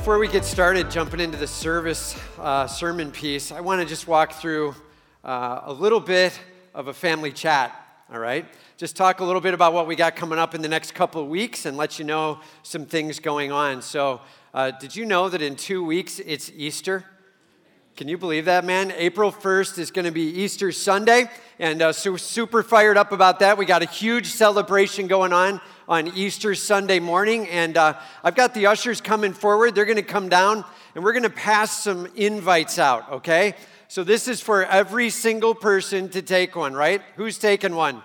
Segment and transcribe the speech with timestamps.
[0.00, 4.08] before we get started jumping into the service uh, sermon piece, I want to just
[4.08, 4.74] walk through
[5.22, 6.40] uh, a little bit
[6.74, 7.70] of a family chat,
[8.10, 8.46] all right?
[8.78, 11.20] Just talk a little bit about what we got coming up in the next couple
[11.20, 13.82] of weeks and let you know some things going on.
[13.82, 14.22] So,
[14.54, 17.04] uh, did you know that in two weeks it's Easter?
[18.00, 18.94] Can you believe that, man?
[18.96, 23.40] April 1st is going to be Easter Sunday, and uh, so super fired up about
[23.40, 23.58] that.
[23.58, 28.54] We got a huge celebration going on on Easter Sunday morning, and uh, I've got
[28.54, 29.74] the ushers coming forward.
[29.74, 30.64] They're going to come down,
[30.94, 33.54] and we're going to pass some invites out, okay?
[33.88, 37.02] So this is for every single person to take one, right?
[37.16, 38.00] Who's taking one?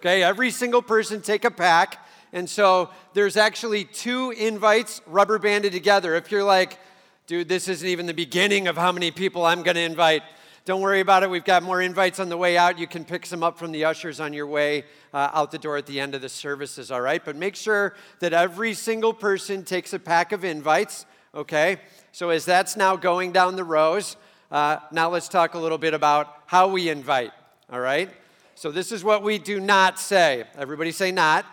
[0.00, 2.04] Okay, every single person take a pack.
[2.32, 6.16] And so there's actually two invites rubber banded together.
[6.16, 6.80] If you're like,
[7.26, 10.22] dude, this isn't even the beginning of how many people I'm going to invite.
[10.64, 11.30] Don't worry about it.
[11.30, 12.78] We've got more invites on the way out.
[12.78, 15.76] You can pick some up from the ushers on your way uh, out the door
[15.76, 17.24] at the end of the services, all right?
[17.24, 21.78] But make sure that every single person takes a pack of invites, okay?
[22.12, 24.16] So as that's now going down the rows,
[24.52, 27.32] uh, now let's talk a little bit about how we invite,
[27.70, 28.10] all right?
[28.54, 30.44] So this is what we do not say.
[30.56, 31.44] Everybody say not.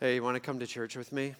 [0.00, 1.34] Hey, you want to come to church with me?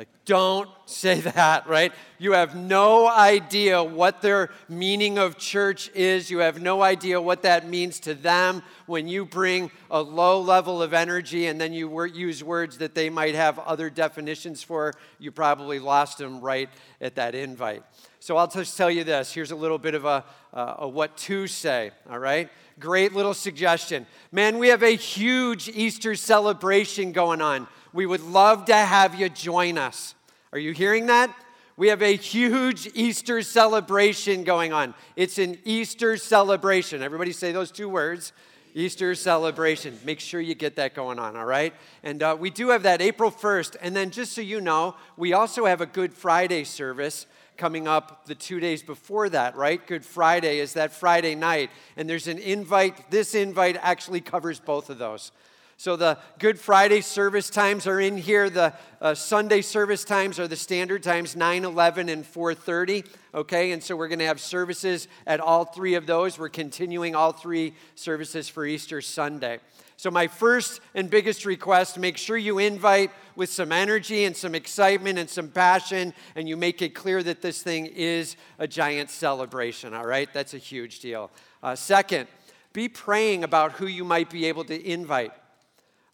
[0.00, 1.92] Like, don't say that, right?
[2.18, 6.30] You have no idea what their meaning of church is.
[6.30, 10.82] You have no idea what that means to them when you bring a low level
[10.82, 14.92] of energy and then you use words that they might have other definitions for.
[15.20, 16.68] You probably lost them right
[17.00, 17.84] at that invite.
[18.18, 19.32] So I'll just tell you this.
[19.32, 22.50] Here's a little bit of a, uh, a what to say, all right?
[22.80, 24.06] Great little suggestion.
[24.32, 27.68] Man, we have a huge Easter celebration going on.
[27.92, 30.14] We would love to have you join us.
[30.52, 31.34] Are you hearing that?
[31.76, 34.94] We have a huge Easter celebration going on.
[35.16, 37.02] It's an Easter celebration.
[37.02, 38.32] Everybody say those two words
[38.74, 39.98] Easter celebration.
[40.04, 41.74] Make sure you get that going on, all right?
[42.02, 43.76] And uh, we do have that April 1st.
[43.80, 47.26] And then, just so you know, we also have a Good Friday service
[47.56, 49.86] coming up the two days before that, right?
[49.86, 51.70] Good Friday is that Friday night.
[51.96, 53.10] And there's an invite.
[53.10, 55.32] This invite actually covers both of those.
[55.80, 58.50] So the Good Friday service times are in here.
[58.50, 63.06] The uh, Sunday service times are the standard times 9, 11, and 4:30.
[63.34, 66.38] Okay, and so we're going to have services at all three of those.
[66.38, 69.58] We're continuing all three services for Easter Sunday.
[69.96, 74.54] So my first and biggest request: make sure you invite with some energy and some
[74.54, 79.08] excitement and some passion, and you make it clear that this thing is a giant
[79.08, 79.94] celebration.
[79.94, 81.30] All right, that's a huge deal.
[81.62, 82.28] Uh, second,
[82.74, 85.32] be praying about who you might be able to invite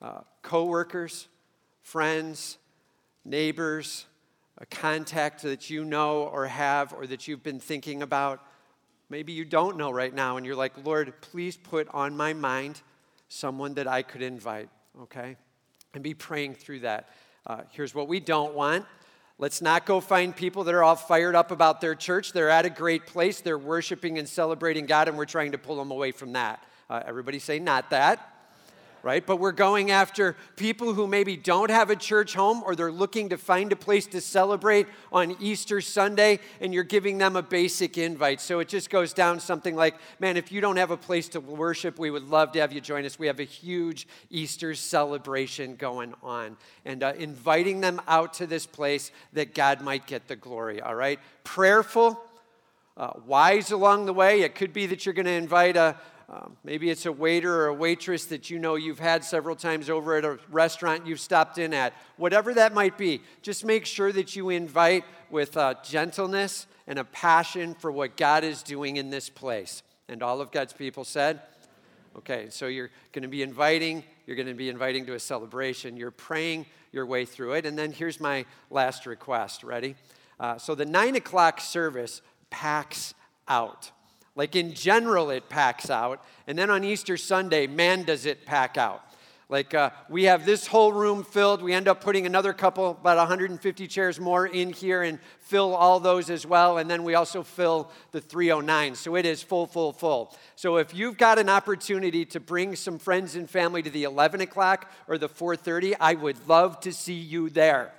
[0.03, 1.29] uh, coworkers,
[1.83, 2.59] friends,
[3.25, 4.07] neighbors,
[4.59, 8.41] a contact that you know or have or that you've been thinking about.
[9.09, 12.81] Maybe you don't know right now, and you're like, Lord, please put on my mind
[13.29, 14.69] someone that I could invite,
[15.03, 15.37] okay?
[15.95, 17.09] And be praying through that.
[17.47, 18.85] Uh, here's what we don't want.
[19.39, 22.33] Let's not go find people that are all fired up about their church.
[22.33, 25.77] They're at a great place, they're worshiping and celebrating God, and we're trying to pull
[25.77, 26.65] them away from that.
[26.89, 28.36] Uh, everybody say, not that
[29.07, 29.25] right?
[29.25, 33.29] But we're going after people who maybe don't have a church home or they're looking
[33.29, 37.99] to find a place to celebrate on Easter Sunday, and you're giving them a basic
[37.99, 38.41] invite.
[38.41, 41.41] So it just goes down something like, man, if you don't have a place to
[41.41, 43.17] worship, we would love to have you join us.
[43.17, 48.67] We have a huge Easter celebration going on, and uh, inviting them out to this
[48.67, 51.21] place that God might get the glory, all right?
[51.45, 52.21] Prayerful.
[52.99, 54.41] Uh, wise along the way.
[54.41, 55.97] It could be that you're going to invite a,
[56.29, 59.89] um, maybe it's a waiter or a waitress that you know you've had several times
[59.89, 61.93] over at a restaurant you've stopped in at.
[62.17, 67.05] Whatever that might be, just make sure that you invite with uh, gentleness and a
[67.05, 69.85] passion for what God is doing in this place.
[70.09, 71.41] And all of God's people said,
[72.17, 75.99] Okay, so you're going to be inviting, you're going to be inviting to a celebration,
[75.99, 77.67] you're praying your way through it.
[77.67, 79.63] And then here's my last request.
[79.63, 79.97] Ready?
[80.41, 83.13] Uh, so the nine o'clock service packs
[83.47, 83.91] out.
[84.37, 86.23] Like in general, it packs out.
[86.47, 89.03] And then on Easter Sunday, man, does it pack out.
[89.49, 91.63] Like uh, we have this whole room filled.
[91.63, 96.01] We end up putting another couple, about 150 chairs more in here and fill all
[96.01, 96.79] those as well.
[96.79, 98.97] And then we also fill the 309.
[98.97, 100.37] So it is full, full, full.
[100.57, 104.41] So if you've got an opportunity to bring some friends and family to the 11
[104.41, 107.93] o'clock or the 4:30, I would love to see you there.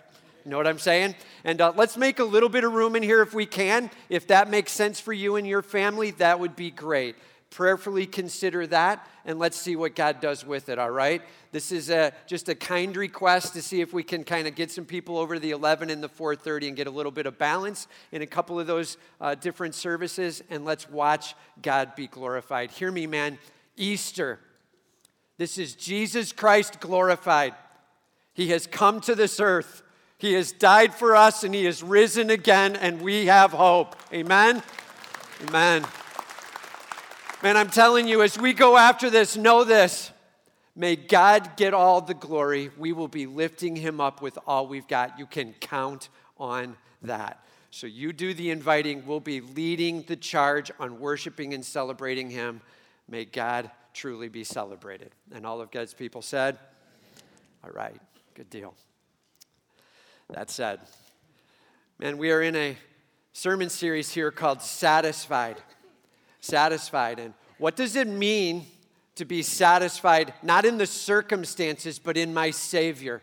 [0.47, 1.13] You know what I'm saying?
[1.43, 3.91] And uh, let's make a little bit of room in here if we can.
[4.07, 7.17] If that makes sense for you and your family, that would be great.
[7.49, 11.21] Prayerfully consider that, and let's see what God does with it, all right?
[11.51, 14.71] This is a, just a kind request to see if we can kind of get
[14.71, 17.37] some people over to the 11 and the 4.30 and get a little bit of
[17.37, 22.71] balance in a couple of those uh, different services, and let's watch God be glorified.
[22.71, 23.37] Hear me, man.
[23.75, 24.39] Easter.
[25.37, 27.53] This is Jesus Christ glorified.
[28.33, 29.83] He has come to this earth
[30.17, 33.95] He has died for us and He has risen again, and we have hope.
[34.11, 34.63] Amen?
[35.47, 35.85] Amen.
[37.43, 40.11] Man, I'm telling you, as we go after this, know this.
[40.75, 42.71] May God get all the glory.
[42.77, 45.19] We will be lifting Him up with all we've got.
[45.19, 46.09] You can count
[46.39, 47.43] on that.
[47.69, 49.05] So you do the inviting.
[49.05, 52.61] We'll be leading the charge on worshiping and celebrating Him.
[53.07, 55.11] May God truly be celebrated.
[55.31, 56.57] And all of God's people said,
[57.63, 57.99] All right,
[58.33, 58.73] good deal.
[60.29, 60.81] That said,
[61.99, 62.77] man, we are in a
[63.31, 65.55] sermon series here called Satisfied.
[66.41, 67.19] Satisfied.
[67.19, 68.65] And what does it mean
[69.15, 73.21] to be satisfied, not in the circumstances, but in my Savior?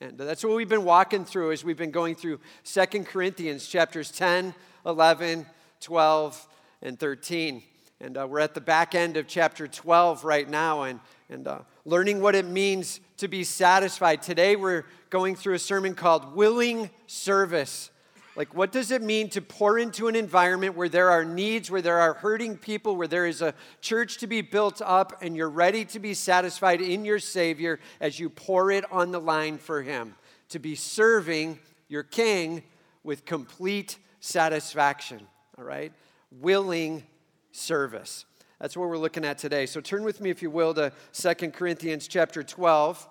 [0.00, 4.12] And that's what we've been walking through as we've been going through Second Corinthians chapters
[4.12, 4.54] 10,
[4.86, 5.44] 11,
[5.80, 6.48] 12,
[6.82, 7.64] and 13.
[8.00, 11.58] And uh, we're at the back end of chapter 12 right now and, and uh,
[11.88, 14.20] learning what it means to be satisfied.
[14.20, 17.90] Today we're going through a sermon called Willing Service.
[18.36, 21.80] Like, what does it mean to pour into an environment where there are needs, where
[21.80, 25.48] there are hurting people, where there is a church to be built up, and you're
[25.48, 29.80] ready to be satisfied in your Savior as you pour it on the line for
[29.80, 30.14] Him?
[30.50, 31.58] To be serving
[31.88, 32.64] your King
[33.02, 35.26] with complete satisfaction,
[35.56, 35.92] all right?
[36.30, 37.02] Willing
[37.50, 38.26] service.
[38.60, 39.66] That's what we're looking at today.
[39.66, 43.08] So turn with me, if you will, to 2 Corinthians chapter 12,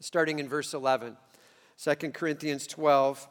[0.00, 1.16] starting in verse 11.
[1.82, 3.28] 2 Corinthians 12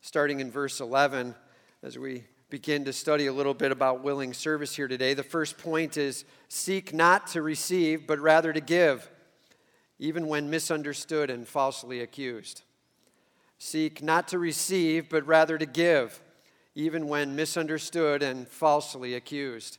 [0.00, 1.34] starting in verse 11
[1.82, 5.14] as we begin to study a little bit about willing service here today.
[5.14, 9.08] The first point is seek not to receive, but rather to give,
[9.98, 12.62] even when misunderstood and falsely accused.
[13.58, 16.22] Seek not to receive, but rather to give,
[16.74, 19.78] even when misunderstood and falsely accused.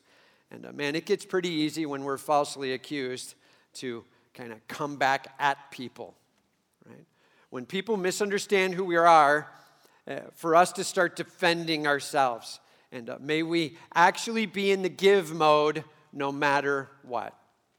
[0.51, 3.35] And uh, man, it gets pretty easy when we're falsely accused
[3.75, 4.03] to
[4.33, 6.13] kind of come back at people,
[6.87, 7.05] right?
[7.49, 9.49] When people misunderstand who we are,
[10.07, 12.59] uh, for us to start defending ourselves.
[12.91, 17.37] And uh, may we actually be in the give mode no matter what.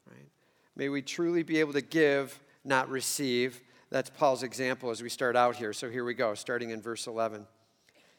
[0.09, 0.29] Right?
[0.77, 3.61] May we truly be able to give, not receive.
[3.91, 5.73] That's Paul's example as we start out here.
[5.73, 7.47] So here we go, starting in verse 11.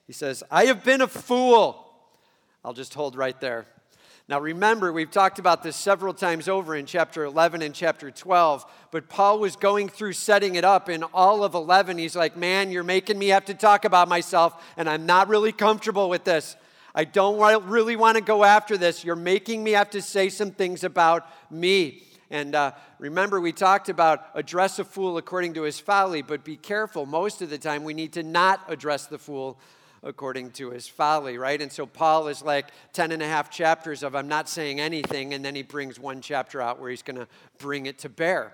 [0.06, 1.90] He says, I have been a fool.
[2.64, 3.66] I'll just hold right there.
[4.30, 8.66] Now, remember, we've talked about this several times over in chapter 11 and chapter 12,
[8.90, 11.98] but Paul was going through setting it up in all of 11.
[11.98, 15.52] He's like, Man, you're making me have to talk about myself, and I'm not really
[15.52, 16.56] comfortable with this.
[16.96, 19.04] I don't really want to go after this.
[19.04, 22.04] You're making me have to say some things about me.
[22.30, 26.56] And uh, remember, we talked about address a fool according to his folly, but be
[26.56, 27.06] careful.
[27.06, 29.60] Most of the time, we need to not address the fool
[30.04, 31.62] according to his folly, right?
[31.62, 35.34] And so Paul is like 10 and a half chapters of I'm not saying anything,
[35.34, 37.28] and then he brings one chapter out where he's going to
[37.58, 38.54] bring it to bear.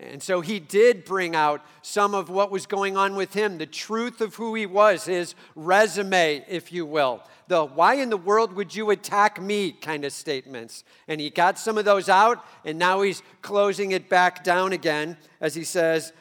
[0.00, 3.66] And so he did bring out some of what was going on with him, the
[3.66, 7.22] truth of who he was, his resume, if you will.
[7.48, 10.84] The why in the world would you attack me kind of statements.
[11.08, 15.16] And he got some of those out, and now he's closing it back down again
[15.40, 16.12] as he says,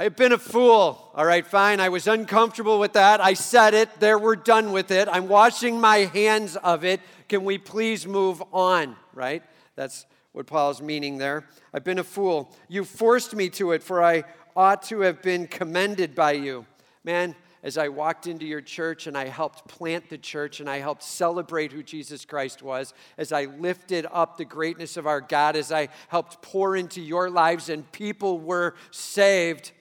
[0.00, 1.10] I've been a fool.
[1.12, 1.80] All right, fine.
[1.80, 3.20] I was uncomfortable with that.
[3.20, 3.98] I said it.
[3.98, 5.08] There, we're done with it.
[5.10, 7.00] I'm washing my hands of it.
[7.28, 8.94] Can we please move on?
[9.12, 9.42] Right?
[9.74, 11.48] That's what Paul's meaning there.
[11.74, 12.54] I've been a fool.
[12.68, 14.22] You forced me to it, for I
[14.54, 16.64] ought to have been commended by you.
[17.02, 20.78] Man, as I walked into your church and I helped plant the church and I
[20.78, 25.56] helped celebrate who Jesus Christ was, as I lifted up the greatness of our God,
[25.56, 29.72] as I helped pour into your lives and people were saved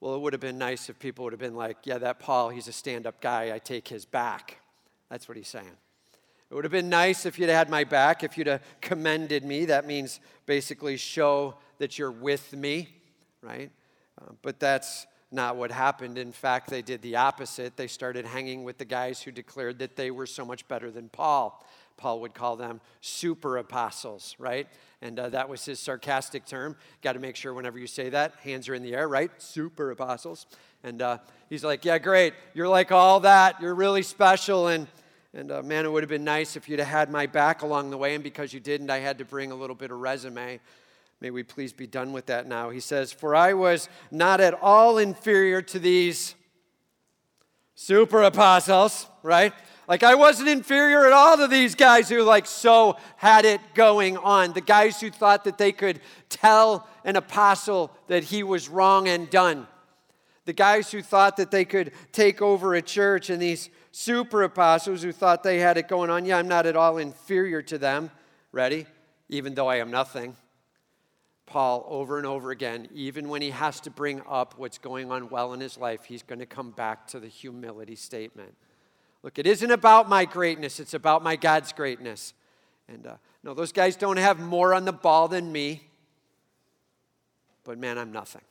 [0.00, 2.48] well, it would have been nice if people would have been like, yeah, that Paul,
[2.48, 3.54] he's a stand up guy.
[3.54, 4.58] I take his back.
[5.10, 5.76] That's what he's saying.
[6.50, 9.66] It would have been nice if you'd had my back, if you'd have commended me.
[9.66, 12.88] That means basically show that you're with me,
[13.42, 13.70] right?
[14.20, 16.18] Uh, but that's not what happened.
[16.18, 17.76] In fact, they did the opposite.
[17.76, 21.08] They started hanging with the guys who declared that they were so much better than
[21.08, 21.64] Paul.
[22.00, 24.66] Paul would call them super apostles, right?
[25.02, 26.76] And uh, that was his sarcastic term.
[27.02, 29.30] Got to make sure whenever you say that, hands are in the air, right?
[29.36, 30.46] Super apostles.
[30.82, 31.18] And uh,
[31.50, 32.32] he's like, Yeah, great.
[32.54, 33.60] You're like all that.
[33.60, 34.68] You're really special.
[34.68, 34.86] And,
[35.34, 37.90] and uh, man, it would have been nice if you'd have had my back along
[37.90, 38.14] the way.
[38.14, 40.58] And because you didn't, I had to bring a little bit of resume.
[41.20, 42.70] May we please be done with that now.
[42.70, 46.34] He says, For I was not at all inferior to these
[47.74, 49.52] super apostles, right?
[49.90, 54.16] Like I wasn't inferior at all to these guys who like so had it going
[54.18, 54.52] on.
[54.52, 59.28] The guys who thought that they could tell an apostle that he was wrong and
[59.28, 59.66] done.
[60.44, 65.02] The guys who thought that they could take over a church and these super apostles
[65.02, 66.24] who thought they had it going on.
[66.24, 68.12] Yeah, I'm not at all inferior to them.
[68.52, 68.86] Ready?
[69.28, 70.36] Even though I am nothing.
[71.46, 75.30] Paul over and over again, even when he has to bring up what's going on
[75.30, 78.54] well in his life, he's going to come back to the humility statement.
[79.22, 82.34] Look, it isn't about my greatness, it's about my God's greatness.
[82.88, 85.82] And uh, no, those guys don't have more on the ball than me,
[87.64, 88.42] but man, I'm nothing.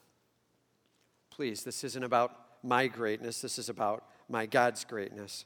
[1.30, 5.44] Please, this isn't about my greatness, this is about my God's greatness.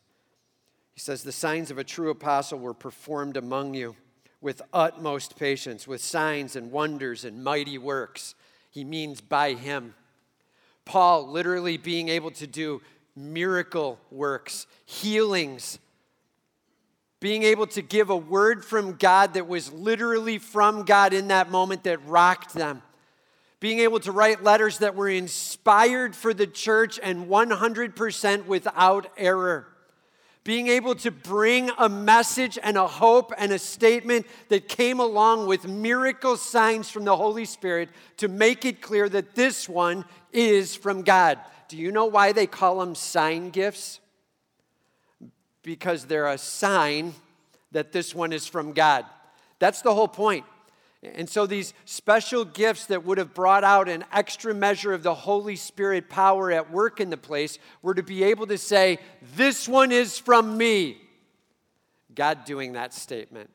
[0.93, 3.97] He says, The signs of a true apostle were performed among you
[4.41, 8.35] with utmost patience, with signs and wonders and mighty works.
[8.71, 9.95] He means by him.
[10.85, 12.83] Paul literally being able to do
[13.17, 15.79] miracle works, healings,
[17.21, 21.51] being able to give a word from God that was literally from God in that
[21.51, 22.83] moment that rocked them,
[23.61, 29.69] being able to write letters that were inspired for the church and 100% without error.
[30.43, 35.47] Being able to bring a message and a hope and a statement that came along
[35.47, 40.77] with miracle signs from the Holy Spirit to make it clear that this one is
[40.77, 41.39] from God.
[41.75, 43.99] Do you know why they call them sign gifts?
[45.65, 47.15] Because they're a sign
[47.73, 49.05] that this one is from God.
[49.59, 50.45] That's the whole point.
[51.03, 55.17] And so, these special gifts that would have brought out an extra measure of the
[55.17, 59.01] Holy Spirit power at work in the place were to be able to say,
[59.35, 60.97] This one is from me.
[62.15, 63.51] God doing that statement.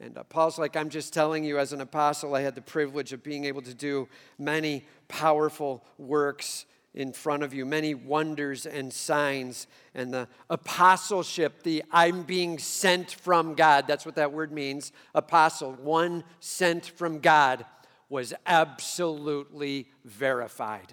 [0.00, 3.14] And uh, Paul's like, I'm just telling you, as an apostle, I had the privilege
[3.14, 4.06] of being able to do
[4.38, 6.66] many powerful works
[6.98, 13.12] in front of you, many wonders and signs, and the apostleship, the I'm being sent
[13.12, 13.86] from God.
[13.86, 14.90] That's what that word means.
[15.14, 17.64] Apostle, one sent from God,
[18.08, 20.92] was absolutely verified.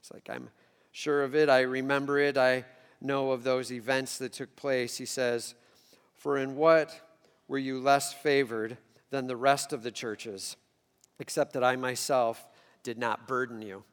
[0.00, 0.50] It's like, I'm
[0.90, 1.48] sure of it.
[1.48, 2.36] I remember it.
[2.36, 2.66] I
[3.00, 4.98] know of those events that took place.
[4.98, 5.54] He says,
[6.12, 6.94] For in what
[7.48, 8.76] were you less favored
[9.08, 10.56] than the rest of the churches,
[11.18, 12.46] except that I myself
[12.82, 13.84] did not burden you?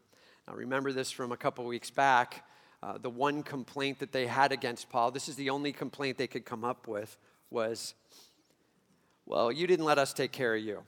[0.49, 2.43] Now, remember this from a couple weeks back.
[2.81, 6.25] Uh, the one complaint that they had against Paul, this is the only complaint they
[6.25, 7.17] could come up with,
[7.51, 7.93] was,
[9.27, 10.81] well, you didn't let us take care of you.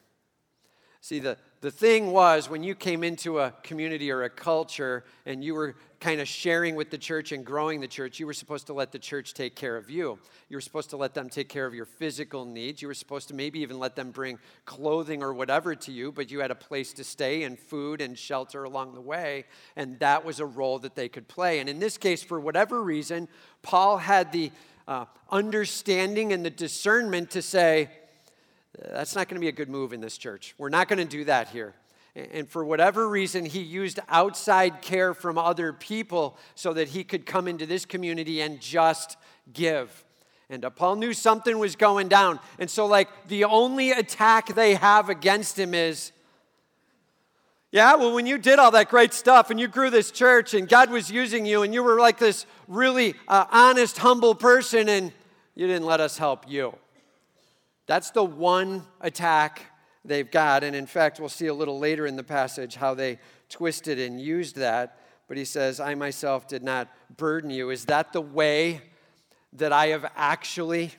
[1.04, 5.44] See, the, the thing was when you came into a community or a culture and
[5.44, 8.68] you were kind of sharing with the church and growing the church, you were supposed
[8.68, 10.20] to let the church take care of you.
[10.48, 12.84] You were supposed to let them take care of your physical needs.
[12.84, 16.30] You were supposed to maybe even let them bring clothing or whatever to you, but
[16.30, 19.46] you had a place to stay and food and shelter along the way.
[19.76, 21.60] And that was a role that they could play.
[21.60, 23.28] And in this case, for whatever reason,
[23.64, 24.52] Paul had the
[24.88, 27.90] uh, understanding and the discernment to say,
[28.78, 30.56] that's not going to be a good move in this church.
[30.58, 31.74] We're not going to do that here.
[32.16, 37.26] And for whatever reason, he used outside care from other people so that he could
[37.26, 39.18] come into this community and just
[39.54, 40.04] give.
[40.50, 42.40] And Paul knew something was going down.
[42.60, 46.12] And so, like, the only attack they have against him is,
[47.72, 50.68] yeah, well, when you did all that great stuff and you grew this church and
[50.68, 55.14] God was using you and you were like this really uh, honest, humble person and
[55.56, 56.76] you didn't let us help you.
[57.88, 59.64] That's the one attack
[60.06, 60.64] they've got.
[60.64, 63.20] And in fact, we'll see a little later in the passage how they
[63.50, 65.00] twisted and used that.
[65.28, 67.70] But he says, I myself did not burden you.
[67.70, 68.82] Is that the way
[69.54, 70.92] that I have actually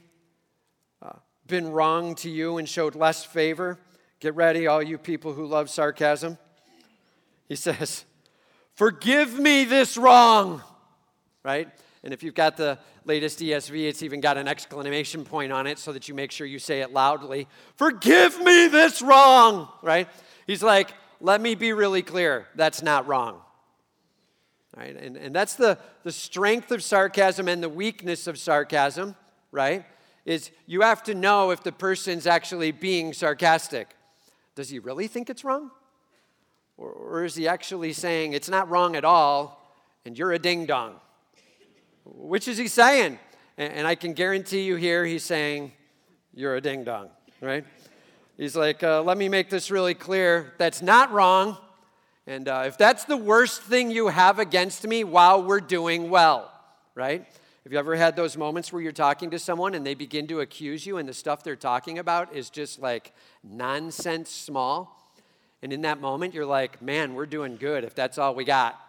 [1.03, 1.13] uh,
[1.47, 3.79] been wrong to you and showed less favor?
[4.21, 6.39] Get ready, all you people who love sarcasm.
[7.49, 8.05] He says,
[8.75, 10.63] Forgive me this wrong,
[11.43, 11.69] right?
[12.05, 15.79] And if you've got the latest ESV, it's even got an exclamation point on it
[15.79, 17.47] so that you make sure you say it loudly.
[17.77, 20.09] Forgive me this wrong, right?
[20.47, 22.49] He's like, let me be really clear.
[22.57, 23.41] That's not wrong.
[24.77, 24.97] Right?
[24.97, 29.15] And, and that's the, the strength of sarcasm and the weakness of sarcasm,
[29.53, 29.85] right?
[30.25, 33.91] Is you have to know if the person's actually being sarcastic.
[34.57, 35.71] Does he really think it's wrong?
[36.77, 39.63] Or, or is he actually saying it's not wrong at all
[40.05, 40.97] and you're a ding dong?
[42.05, 43.19] Which is he saying?
[43.59, 45.73] And I can guarantee you here, he's saying,
[46.35, 47.65] You're a ding dong, right?
[48.37, 50.55] He's like, uh, Let me make this really clear.
[50.59, 51.59] That's not wrong.
[52.27, 56.53] And uh, if that's the worst thing you have against me while we're doing well,
[56.95, 57.27] right?
[57.65, 60.41] Have you ever had those moments where you're talking to someone and they begin to
[60.41, 63.13] accuse you, and the stuff they're talking about is just like
[63.45, 64.99] nonsense small?
[65.63, 68.81] And in that moment, you're like, man, we're doing good if that's all we got.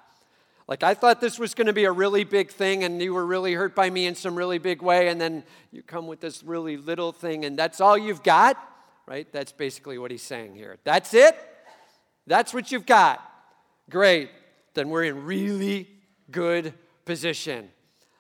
[0.68, 3.26] Like, I thought this was going to be a really big thing, and you were
[3.26, 6.42] really hurt by me in some really big way, and then you come with this
[6.44, 8.58] really little thing, and that's all you've got,
[9.06, 9.28] right?
[9.32, 10.78] That's basically what he's saying here.
[10.86, 11.36] That's it?
[12.28, 13.22] That's what you've got.
[13.90, 14.30] Great.
[14.74, 15.90] Then we're in really
[16.32, 16.74] good
[17.06, 17.70] position.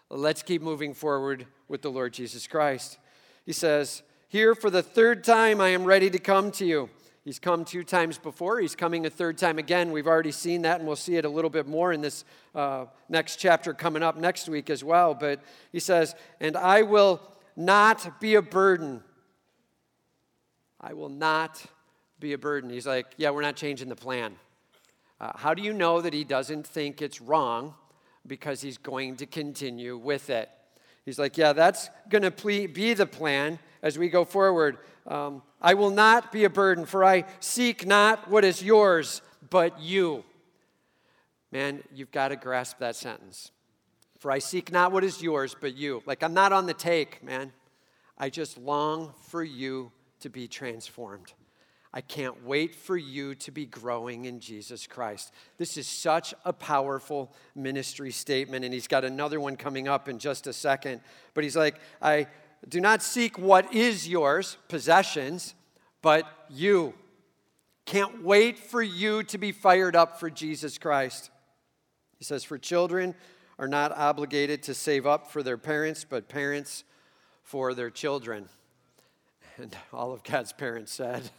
[0.09, 2.97] Let's keep moving forward with the Lord Jesus Christ.
[3.45, 6.89] He says, Here for the third time I am ready to come to you.
[7.25, 8.59] He's come two times before.
[8.59, 9.93] He's coming a third time again.
[9.93, 12.85] We've already seen that, and we'll see it a little bit more in this uh,
[13.07, 15.13] next chapter coming up next week as well.
[15.13, 17.21] But he says, And I will
[17.55, 19.01] not be a burden.
[20.81, 21.63] I will not
[22.19, 22.69] be a burden.
[22.69, 24.35] He's like, Yeah, we're not changing the plan.
[25.21, 27.73] Uh, how do you know that he doesn't think it's wrong?
[28.27, 30.49] Because he's going to continue with it.
[31.05, 34.77] He's like, Yeah, that's going to be the plan as we go forward.
[35.05, 39.79] Um, I will not be a burden, for I seek not what is yours, but
[39.79, 40.23] you.
[41.51, 43.51] Man, you've got to grasp that sentence.
[44.17, 46.01] For I seek not what is yours, but you.
[46.05, 47.51] Like, I'm not on the take, man.
[48.17, 49.91] I just long for you
[50.21, 51.33] to be transformed.
[51.93, 55.31] I can't wait for you to be growing in Jesus Christ.
[55.57, 60.17] This is such a powerful ministry statement, and he's got another one coming up in
[60.17, 61.01] just a second.
[61.35, 62.27] But he's like, I
[62.67, 65.53] do not seek what is yours, possessions,
[66.01, 66.95] but you.
[67.85, 71.29] Can't wait for you to be fired up for Jesus Christ.
[72.17, 73.13] He says, For children
[73.59, 76.85] are not obligated to save up for their parents, but parents
[77.43, 78.49] for their children.
[79.57, 81.29] And all of God's parents said,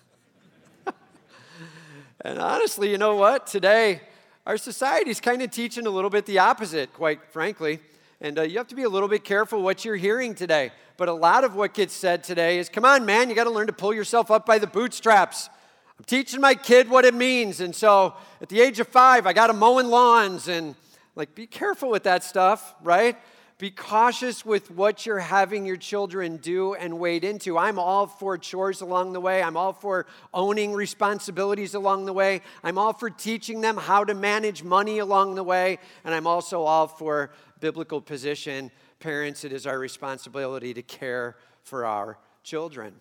[2.25, 3.47] and honestly, you know what?
[3.47, 4.01] Today,
[4.47, 7.81] our society is kind of teaching a little bit the opposite, quite frankly.
[8.19, 10.73] And uh, you have to be a little bit careful what you're hearing today.
[10.97, 13.51] But a lot of what gets said today is come on, man, you got to
[13.51, 15.51] learn to pull yourself up by the bootstraps.
[15.99, 17.61] I'm teaching my kid what it means.
[17.61, 20.49] And so at the age of five, I got him mowing lawns.
[20.49, 20.77] And
[21.17, 23.19] like, be careful with that stuff, right?
[23.65, 27.57] Be cautious with what you're having your children do and wade into.
[27.57, 29.43] I'm all for chores along the way.
[29.43, 30.05] I'm all for
[30.35, 32.43] owning responsibilities along the way.
[32.63, 35.79] I'm all for teaching them how to manage money along the way.
[36.05, 37.31] And I'm also all for
[37.61, 38.71] biblical position.
[39.01, 42.93] Parents, it is our responsibility to care for our children.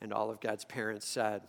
[0.00, 1.42] And all of God's parents said,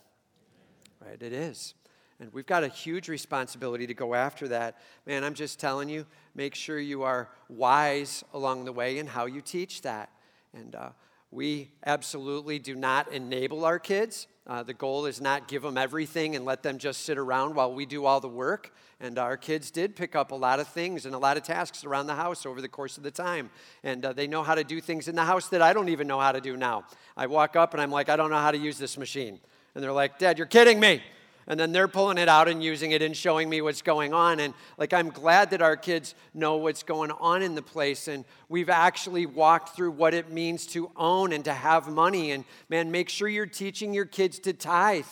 [1.00, 1.24] right?
[1.24, 1.76] It is.
[2.20, 4.78] And we've got a huge responsibility to go after that.
[5.06, 6.06] Man, I'm just telling you,
[6.36, 10.10] make sure you are wise along the way in how you teach that.
[10.54, 10.90] And uh,
[11.32, 14.28] we absolutely do not enable our kids.
[14.46, 17.72] Uh, the goal is not give them everything and let them just sit around while
[17.72, 18.74] we do all the work.
[19.00, 21.86] And our kids did pick up a lot of things and a lot of tasks
[21.86, 23.50] around the house over the course of the time.
[23.84, 26.08] And uh, they know how to do things in the house that I don't even
[26.08, 26.84] know how to do now.
[27.16, 29.40] I walk up and I'm like, I don't know how to use this machine.
[29.74, 31.02] And they're like, Dad, you're kidding me
[31.48, 34.40] and then they're pulling it out and using it and showing me what's going on.
[34.40, 38.08] And like, I'm glad that our kids know what's going on in the place.
[38.08, 42.32] And we've actually walked through what it means to own and to have money.
[42.32, 45.08] And man, make sure you're teaching your kids to tithe.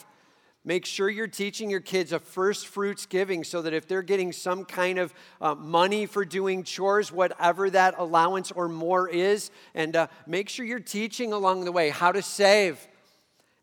[0.64, 4.34] Make sure you're teaching your kids a first fruits giving so that if they're getting
[4.34, 9.96] some kind of uh, money for doing chores, whatever that allowance or more is, and
[9.96, 12.86] uh, make sure you're teaching along the way how to save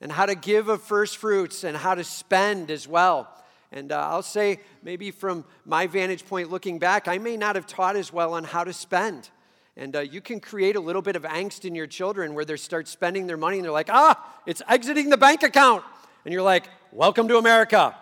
[0.01, 3.29] and how to give of first fruits and how to spend as well.
[3.73, 7.67] And uh, I'll say, maybe from my vantage point looking back, I may not have
[7.67, 9.31] taught as well on how to spend.
[9.77, 12.57] And uh, you can create a little bit of angst in your children where they
[12.57, 15.83] start spending their money and they're like, ah, it's exiting the bank account.
[16.25, 17.95] And you're like, welcome to America,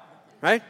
[0.42, 0.62] right?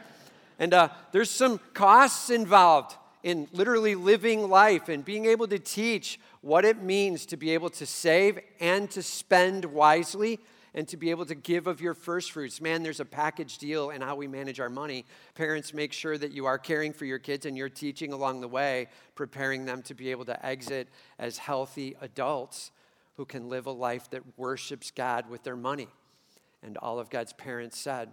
[0.57, 6.19] And uh, there's some costs involved in literally living life and being able to teach
[6.39, 10.39] what it means to be able to save and to spend wisely
[10.75, 12.59] and to be able to give of your first fruits.
[12.59, 15.05] Man, there's a package deal in how we manage our money.
[15.35, 18.47] Parents, make sure that you are caring for your kids and you're teaching along the
[18.47, 22.71] way, preparing them to be able to exit as healthy adults
[23.17, 25.87] who can live a life that worships God with their money.
[26.63, 28.09] And all of God's parents said,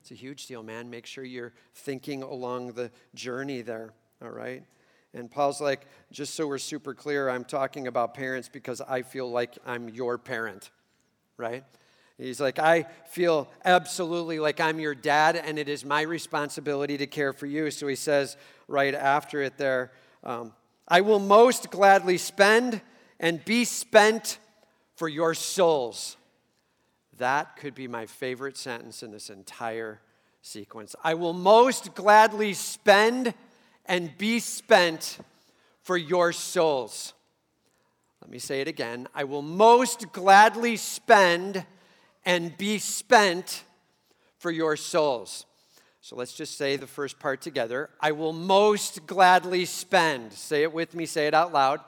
[0.00, 0.88] it's a huge deal, man.
[0.88, 3.92] Make sure you're thinking along the journey there,
[4.22, 4.62] all right?
[5.12, 9.28] And Paul's like, just so we're super clear, I'm talking about parents because I feel
[9.28, 10.70] like I'm your parent
[11.38, 11.64] right?
[12.18, 17.06] He's like, I feel absolutely like I'm your dad, and it is my responsibility to
[17.06, 17.70] care for you.
[17.70, 19.92] So he says right after it there,
[20.24, 20.52] um,
[20.88, 22.80] I will most gladly spend
[23.20, 24.38] and be spent
[24.96, 26.16] for your souls.
[27.18, 30.00] That could be my favorite sentence in this entire
[30.42, 30.96] sequence.
[31.04, 33.32] I will most gladly spend
[33.86, 35.18] and be spent
[35.82, 37.12] for your souls.
[38.20, 39.08] Let me say it again.
[39.14, 41.64] I will most gladly spend
[42.24, 43.64] and be spent
[44.38, 45.46] for your souls.
[46.00, 47.90] So let's just say the first part together.
[48.00, 50.32] I will most gladly spend.
[50.32, 51.80] Say it with me, say it out loud.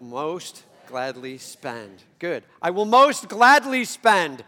[0.00, 2.02] Most gladly spend.
[2.18, 2.44] Good.
[2.60, 4.44] I will most gladly spend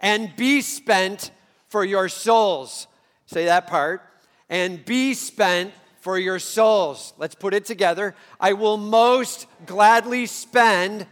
[0.00, 1.30] and be spent
[1.68, 2.86] for your souls.
[3.26, 4.02] Say that part.
[4.48, 5.72] And be spent
[6.04, 7.14] for your souls.
[7.16, 8.14] Let's put it together.
[8.38, 11.06] I will most gladly spend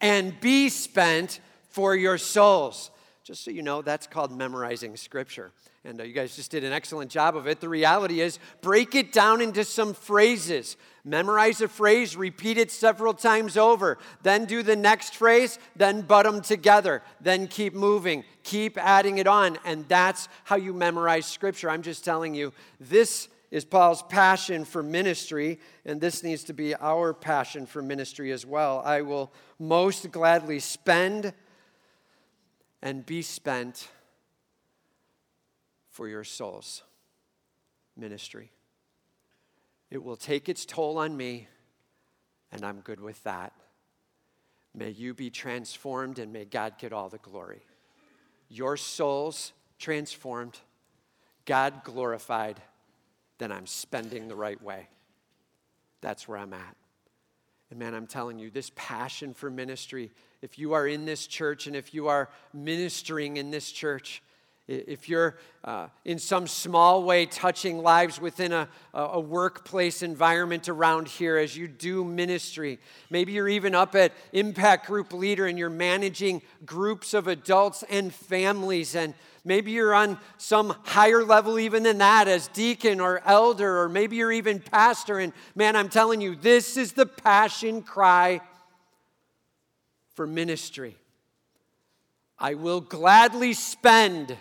[0.00, 2.90] and be spent for your souls.
[3.22, 5.52] Just so you know, that's called memorizing scripture.
[5.84, 7.60] And uh, you guys just did an excellent job of it.
[7.60, 10.76] The reality is, break it down into some phrases.
[11.04, 13.96] Memorize a phrase, repeat it several times over.
[14.24, 17.04] Then do the next phrase, then butt them together.
[17.20, 19.56] Then keep moving, keep adding it on.
[19.64, 21.70] And that's how you memorize scripture.
[21.70, 26.74] I'm just telling you, this is Paul's passion for ministry, and this needs to be
[26.74, 28.80] our passion for ministry as well.
[28.82, 31.34] I will most gladly spend
[32.80, 33.88] and be spent
[35.90, 36.82] for your souls.
[37.94, 38.50] Ministry.
[39.90, 41.46] It will take its toll on me,
[42.50, 43.52] and I'm good with that.
[44.74, 47.66] May you be transformed, and may God get all the glory.
[48.48, 50.58] Your souls transformed,
[51.44, 52.62] God glorified,
[53.42, 54.88] then I'm spending the right way.
[56.00, 56.76] That's where I'm at.
[57.70, 60.10] And man, I'm telling you, this passion for ministry,
[60.42, 64.22] if you are in this church and if you are ministering in this church,
[64.68, 71.08] if you're uh, in some small way touching lives within a, a workplace environment around
[71.08, 72.78] here as you do ministry,
[73.10, 78.14] maybe you're even up at Impact Group Leader and you're managing groups of adults and
[78.14, 83.80] families, and maybe you're on some higher level even than that as deacon or elder,
[83.80, 85.18] or maybe you're even pastor.
[85.18, 88.40] And man, I'm telling you, this is the passion cry
[90.14, 90.96] for ministry.
[92.38, 94.36] I will gladly spend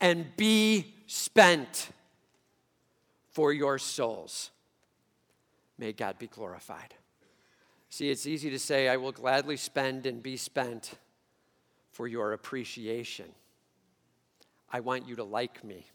[0.00, 1.88] and be spent
[3.30, 4.50] for your souls.
[5.78, 6.94] May God be glorified.
[7.88, 10.92] See, it's easy to say, I will gladly spend and be spent
[11.90, 13.26] for your appreciation.
[14.70, 15.86] I want you to like me.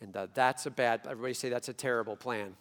[0.00, 2.54] And uh, that's a bad, everybody say that's a terrible plan.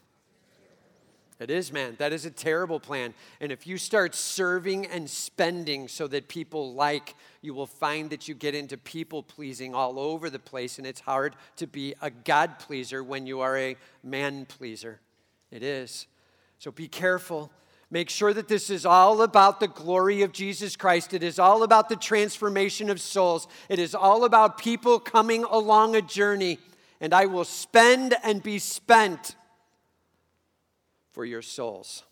[1.40, 1.96] It is, man.
[1.98, 3.16] That is a terrible plan.
[3.40, 8.28] And if you start serving and spending so that people like, you will find that
[8.28, 12.12] you get into people pleasing all over the place, and it's hard to be a
[12.12, 15.00] God pleaser when you are a man pleaser.
[15.50, 16.06] It is.
[16.60, 17.52] So be careful.
[17.94, 21.14] Make sure that this is all about the glory of Jesus Christ.
[21.14, 23.50] It is all about the transformation of souls.
[23.68, 26.58] It is all about people coming along a journey.
[27.02, 29.36] And I will spend and be spent
[31.12, 32.04] for your souls.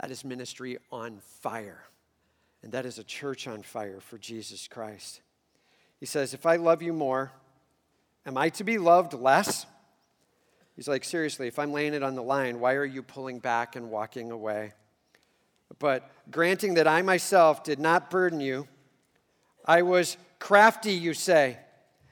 [0.00, 1.84] That is ministry on fire.
[2.62, 5.22] And that is a church on fire for Jesus Christ.
[5.98, 7.32] He says, If I love you more,
[8.26, 9.64] am I to be loved less?
[10.76, 13.76] He's like, Seriously, if I'm laying it on the line, why are you pulling back
[13.76, 14.72] and walking away?
[15.78, 18.68] But granting that I myself did not burden you,
[19.64, 21.56] I was crafty, you say,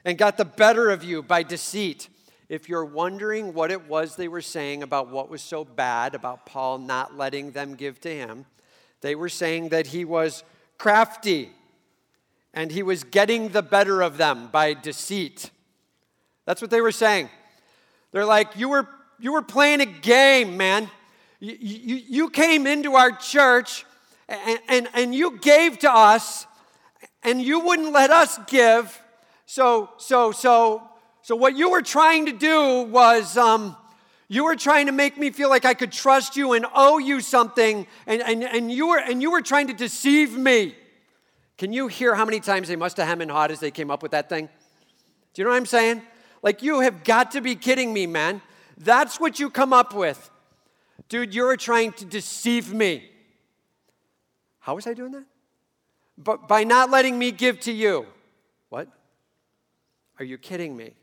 [0.03, 2.07] and got the better of you by deceit
[2.51, 6.45] if you're wondering what it was they were saying about what was so bad about
[6.45, 8.45] Paul not letting them give to him,
[8.99, 10.43] they were saying that he was
[10.77, 11.51] crafty
[12.53, 15.49] and he was getting the better of them by deceit.
[16.45, 17.29] That's what they were saying.
[18.11, 18.87] They're like, You were,
[19.19, 20.89] you were playing a game, man.
[21.39, 23.85] You, you, you came into our church
[24.29, 26.45] and, and, and you gave to us
[27.23, 29.01] and you wouldn't let us give.
[29.45, 30.87] So, so, so
[31.23, 33.77] so, what you were trying to do was um,
[34.27, 37.21] you were trying to make me feel like I could trust you and owe you
[37.21, 40.75] something, and, and, and, you, were, and you were trying to deceive me.
[41.59, 43.91] Can you hear how many times they must have hemmed and hawed as they came
[43.91, 44.49] up with that thing?
[45.33, 46.01] Do you know what I'm saying?
[46.41, 48.41] Like, you have got to be kidding me, man.
[48.77, 50.29] That's what you come up with.
[51.09, 53.09] Dude, you're trying to deceive me.
[54.59, 55.25] How was I doing that?
[56.17, 58.05] But by not letting me give to you.
[58.69, 58.87] What?
[60.19, 60.93] Are you kidding me?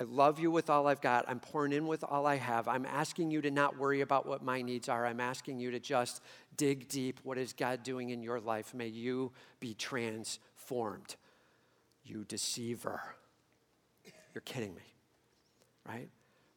[0.00, 1.24] I love you with all I've got.
[1.28, 2.68] I'm pouring in with all I have.
[2.68, 5.04] I'm asking you to not worry about what my needs are.
[5.04, 6.22] I'm asking you to just
[6.56, 7.18] dig deep.
[7.24, 8.74] What is God doing in your life?
[8.74, 11.16] May you be transformed.
[12.04, 13.00] You deceiver.
[14.34, 14.94] You're kidding me,
[15.86, 16.08] right?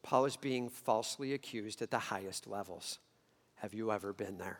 [0.02, 2.98] Paul is being falsely accused at the highest levels.
[3.56, 4.58] Have you ever been there?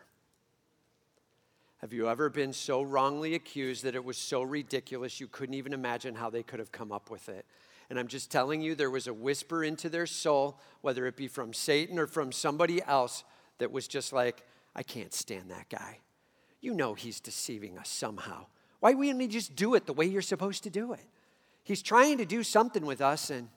[1.79, 5.73] Have you ever been so wrongly accused that it was so ridiculous you couldn't even
[5.73, 7.45] imagine how they could have come up with it?
[7.89, 11.27] And I'm just telling you, there was a whisper into their soul, whether it be
[11.27, 13.25] from Satan or from somebody else,
[13.57, 14.43] that was just like,
[14.75, 15.99] I can't stand that guy.
[16.61, 18.45] You know he's deceiving us somehow.
[18.79, 21.05] Why wouldn't he just do it the way you're supposed to do it?
[21.63, 23.49] He's trying to do something with us, and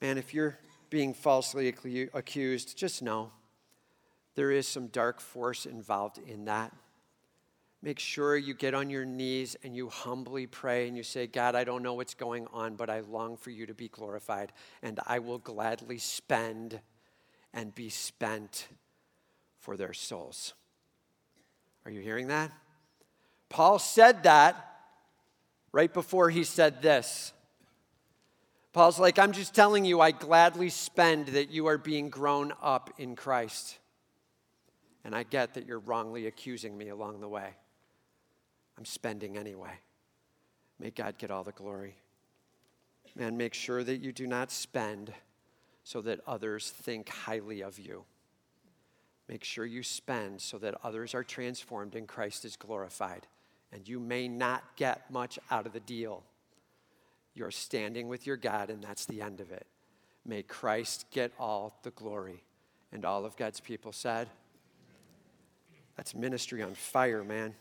[0.00, 0.58] man, if you're
[0.90, 3.30] being falsely accused, just know
[4.34, 6.72] there is some dark force involved in that
[7.82, 11.56] make sure you get on your knees and you humbly pray and you say, God,
[11.56, 14.52] I don't know what's going on, but I long for you to be glorified,
[14.82, 16.80] and I will gladly spend
[17.52, 18.68] and be spent
[19.58, 20.54] for their souls.
[21.84, 22.52] Are you hearing that?
[23.48, 24.71] Paul said that
[25.72, 27.32] right before he said this.
[28.72, 32.90] Paul's like, I'm just telling you, I gladly spend that you are being grown up
[32.98, 33.78] in Christ.
[35.04, 37.50] And I get that you're wrongly accusing me along the way.
[38.78, 39.72] I'm spending anyway.
[40.78, 41.96] May God get all the glory.
[43.14, 45.12] Man, make sure that you do not spend
[45.84, 48.04] so that others think highly of you.
[49.28, 53.26] Make sure you spend so that others are transformed and Christ is glorified.
[53.72, 56.22] And you may not get much out of the deal.
[57.34, 59.66] You're standing with your God, and that's the end of it.
[60.24, 62.44] May Christ get all the glory.
[62.92, 64.28] And all of God's people said,
[65.96, 67.54] That's ministry on fire, man.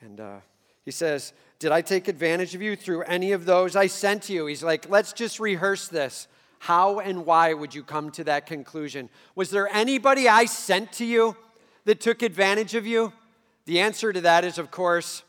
[0.00, 0.36] And uh,
[0.84, 4.32] he says, Did I take advantage of you through any of those I sent to
[4.32, 4.46] you?
[4.46, 6.26] He's like, Let's just rehearse this.
[6.60, 9.10] How and why would you come to that conclusion?
[9.34, 11.36] Was there anybody I sent to you
[11.84, 13.12] that took advantage of you?
[13.66, 15.22] The answer to that is, of course,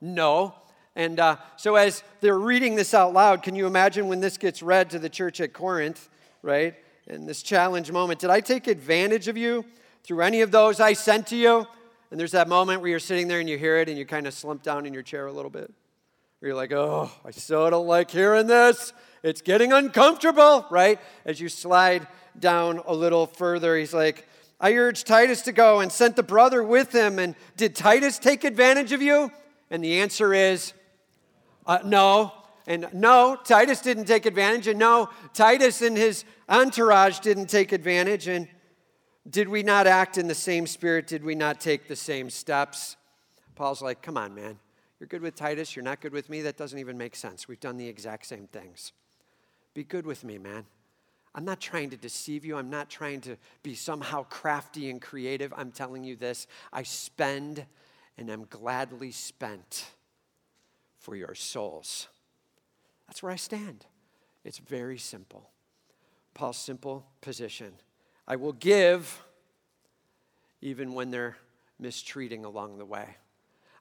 [0.00, 0.54] no.
[0.94, 4.62] And uh, so, as they're reading this out loud, can you imagine when this gets
[4.62, 6.08] read to the church at Corinth,
[6.42, 6.74] right?
[7.06, 9.64] In this challenge moment, did I take advantage of you
[10.02, 11.66] through any of those I sent to you?
[12.10, 14.26] And there's that moment where you're sitting there and you hear it and you kind
[14.26, 15.72] of slump down in your chair a little bit.
[16.40, 18.92] Or you're like, oh, I so don't like hearing this.
[19.22, 21.00] It's getting uncomfortable, right?
[21.24, 22.06] As you slide
[22.38, 24.26] down a little further, he's like,
[24.58, 27.18] I urged Titus to go and sent the brother with him.
[27.18, 29.30] And did Titus take advantage of you?
[29.70, 30.72] And the answer is
[31.66, 32.32] uh, no.
[32.66, 34.66] And no, Titus didn't take advantage.
[34.66, 38.26] And no, Titus and his entourage didn't take advantage.
[38.26, 38.48] And
[39.28, 41.06] did we not act in the same spirit?
[41.06, 42.96] Did we not take the same steps?
[43.54, 44.58] Paul's like, come on, man.
[44.98, 45.76] You're good with Titus.
[45.76, 46.42] You're not good with me.
[46.42, 47.46] That doesn't even make sense.
[47.46, 48.92] We've done the exact same things.
[49.74, 50.64] Be good with me, man.
[51.36, 52.56] I'm not trying to deceive you.
[52.56, 55.52] I'm not trying to be somehow crafty and creative.
[55.54, 57.66] I'm telling you this I spend
[58.16, 59.84] and I'm gladly spent
[60.98, 62.08] for your souls.
[63.06, 63.84] That's where I stand.
[64.44, 65.50] It's very simple.
[66.32, 67.74] Paul's simple position
[68.26, 69.22] I will give
[70.62, 71.36] even when they're
[71.78, 73.16] mistreating along the way.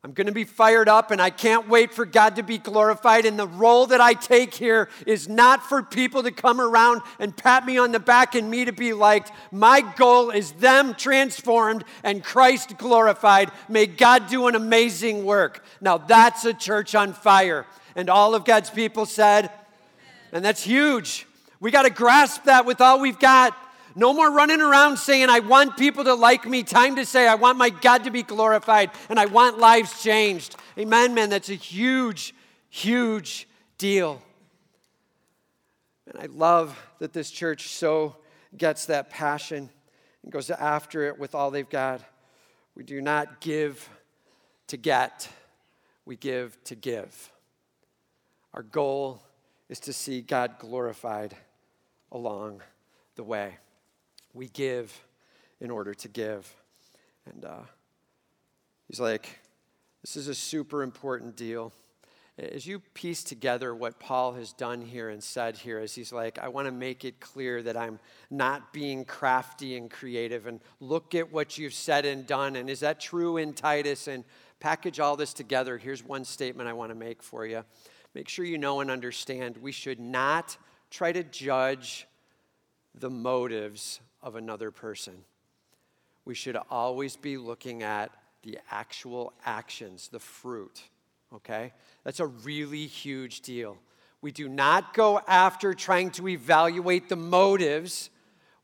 [0.06, 3.26] I'm going to be fired up and I can't wait for God to be glorified.
[3.26, 7.36] And the role that I take here is not for people to come around and
[7.36, 9.32] pat me on the back and me to be liked.
[9.52, 13.50] My goal is them transformed and Christ glorified.
[13.68, 15.66] May God do an amazing work.
[15.82, 17.66] Now that's a church on fire.
[17.96, 19.50] And all of God's people said,
[20.32, 21.26] and that's huge.
[21.60, 23.58] We got to grasp that with all we've got.
[23.96, 26.64] No more running around saying, I want people to like me.
[26.64, 30.58] Time to say, I want my God to be glorified and I want lives changed.
[30.78, 31.30] Amen, man.
[31.30, 32.36] That's a huge,
[32.70, 34.22] huge deal.
[36.08, 38.18] And I love that this church so
[38.58, 39.70] gets that passion
[40.24, 42.02] and goes after it with all they've got.
[42.76, 43.90] We do not give
[44.68, 45.30] to get,
[46.06, 47.32] we give to give.
[48.54, 49.22] Our goal
[49.70, 51.36] is to see God glorified
[52.12, 52.62] along
[53.16, 53.56] the way.
[54.36, 54.94] We give
[55.62, 56.54] in order to give.
[57.26, 57.62] And uh,
[58.88, 59.40] he's like,
[60.02, 61.72] this is a super important deal.
[62.38, 66.38] As you piece together what Paul has done here and said here, as he's like,
[66.38, 67.98] I want to make it clear that I'm
[68.30, 72.58] not being crafty and creative, and look at what you've said and done.
[72.58, 74.10] And is that true in Titus?
[74.10, 74.26] And
[74.60, 75.78] package all this together.
[75.78, 77.64] Here's one statement I want to make for you.
[78.14, 80.58] Make sure you know and understand we should not
[80.90, 82.06] try to judge
[82.94, 85.14] the motives of another person.
[86.26, 88.12] We should always be looking at
[88.42, 90.82] the actual actions, the fruit,
[91.34, 91.72] okay?
[92.04, 93.78] That's a really huge deal.
[94.22, 98.10] We do not go after trying to evaluate the motives.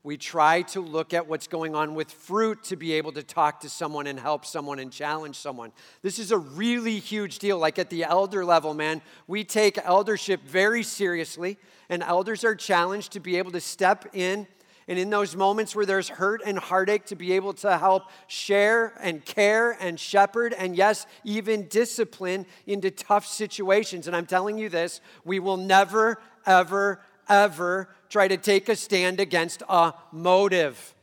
[0.02, 3.60] We try to look at what's going on with fruit to be able to talk
[3.60, 5.70] to someone and help someone and challenge someone.
[6.02, 7.56] This is a really huge deal.
[7.58, 11.56] Like at the elder level, man, we take eldership very seriously,
[11.88, 14.48] and elders are challenged to be able to step in
[14.88, 18.94] and in those moments where there's hurt and heartache, to be able to help share
[19.00, 24.06] and care and shepherd and, yes, even discipline into tough situations.
[24.06, 29.20] And I'm telling you this we will never, ever, ever try to take a stand
[29.20, 30.94] against a motive,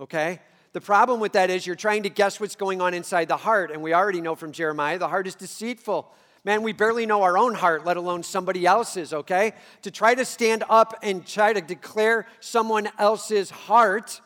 [0.00, 0.40] okay?
[0.72, 3.70] The problem with that is you're trying to guess what's going on inside the heart.
[3.70, 6.12] And we already know from Jeremiah the heart is deceitful
[6.44, 9.52] Man, we barely know our own heart, let alone somebody else's, okay?
[9.82, 14.20] To try to stand up and try to declare someone else's heart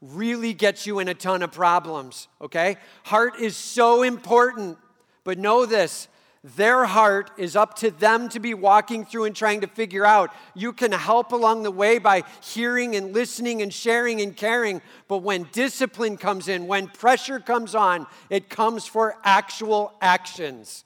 [0.00, 2.76] really gets you in a ton of problems, okay?
[3.04, 4.78] Heart is so important,
[5.24, 6.08] but know this
[6.44, 10.30] their heart is up to them to be walking through and trying to figure out.
[10.54, 14.82] You can help along the way by hearing and listening and sharing and caring.
[15.08, 20.84] But when discipline comes in, when pressure comes on, it comes for actual actions.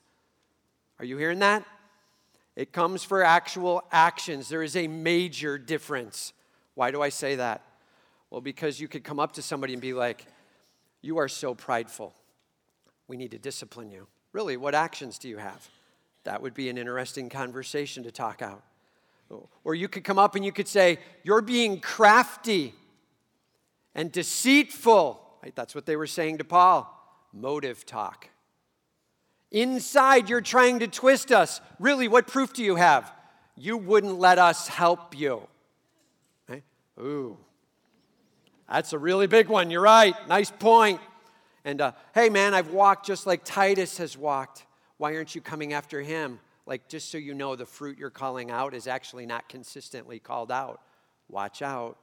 [0.99, 1.65] Are you hearing that?
[2.57, 4.49] It comes for actual actions.
[4.49, 6.33] There is a major difference.
[6.75, 7.63] Why do I say that?
[8.31, 10.27] Well, because you could come up to somebody and be like,
[11.01, 12.15] You are so prideful.
[13.07, 14.07] We need to discipline you.
[14.33, 15.69] Really, what actions do you have?
[16.25, 18.63] That would be an interesting conversation to talk out.
[19.65, 22.75] Or you could come up and you could say, You're being crafty
[23.95, 25.21] and deceitful.
[25.43, 25.55] Right?
[25.55, 26.93] That's what they were saying to Paul.
[27.33, 28.29] Motive talk.
[29.51, 31.61] Inside, you're trying to twist us.
[31.79, 33.11] Really, what proof do you have?
[33.57, 35.43] You wouldn't let us help you.
[36.49, 36.65] Right?
[37.01, 37.39] Ooh,
[38.71, 39.71] that's a really big one.
[39.71, 40.15] You're right.
[40.29, 41.01] Nice point.
[41.65, 44.67] And uh, hey, man, I've walked just like Titus has walked.
[44.99, 46.41] Why aren't you coming after him?
[46.67, 50.53] Like, just so you know, the fruit you're calling out is actually not consistently called
[50.53, 50.83] out.
[51.31, 51.97] Watch out.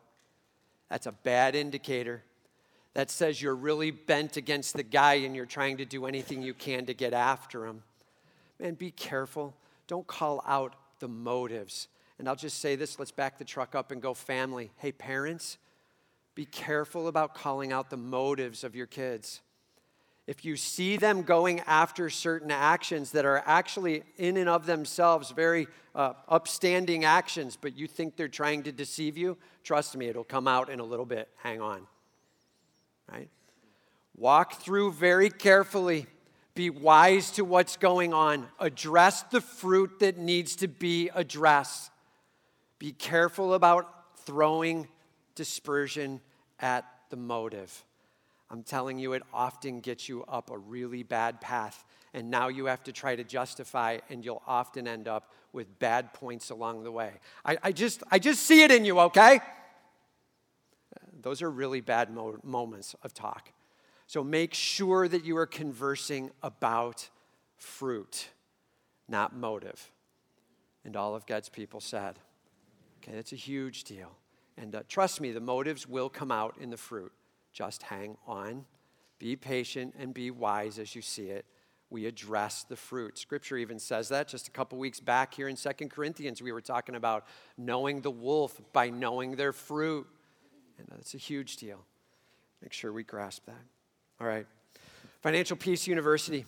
[0.89, 2.23] That's a bad indicator.
[2.95, 6.55] That says you're really bent against the guy and you're trying to do anything you
[6.55, 7.83] can to get after him.
[8.59, 9.53] Man, be careful.
[9.87, 11.87] Don't call out the motives.
[12.17, 14.71] And I'll just say this let's back the truck up and go family.
[14.77, 15.59] Hey, parents,
[16.33, 19.41] be careful about calling out the motives of your kids
[20.27, 25.31] if you see them going after certain actions that are actually in and of themselves
[25.31, 30.23] very uh, upstanding actions, but you think they're trying to deceive you, trust me, it'll
[30.23, 31.29] come out in a little bit.
[31.37, 31.85] Hang on.
[33.11, 33.29] Right?
[34.15, 36.07] Walk through very carefully.
[36.55, 38.47] Be wise to what's going on.
[38.59, 41.91] Address the fruit that needs to be addressed.
[42.79, 43.89] Be careful about
[44.19, 44.87] throwing
[45.35, 46.21] dispersion
[46.59, 47.83] at the motive.
[48.49, 51.83] I'm telling you, it often gets you up a really bad path.
[52.13, 56.13] And now you have to try to justify, and you'll often end up with bad
[56.13, 57.11] points along the way.
[57.43, 59.41] I, I just, I just see it in you, okay?
[61.25, 63.51] Those are really bad mo- moments of talk.
[64.05, 67.09] So make sure that you are conversing about
[67.57, 68.29] fruit,
[69.09, 69.91] not motive.
[70.83, 72.19] And all of God's people said,
[72.99, 74.11] okay, that's a huge deal.
[74.55, 77.11] And uh, trust me, the motives will come out in the fruit.
[77.51, 78.63] Just hang on,
[79.17, 81.47] be patient, and be wise as you see it.
[81.89, 83.17] We address the fruit.
[83.17, 84.27] Scripture even says that.
[84.27, 87.25] Just a couple weeks back here in Second Corinthians, we were talking about
[87.57, 90.05] knowing the wolf by knowing their fruit.
[90.77, 91.79] And that's a huge deal.
[92.61, 93.63] Make sure we grasp that.
[94.19, 94.45] All right.
[95.21, 96.45] Financial Peace University.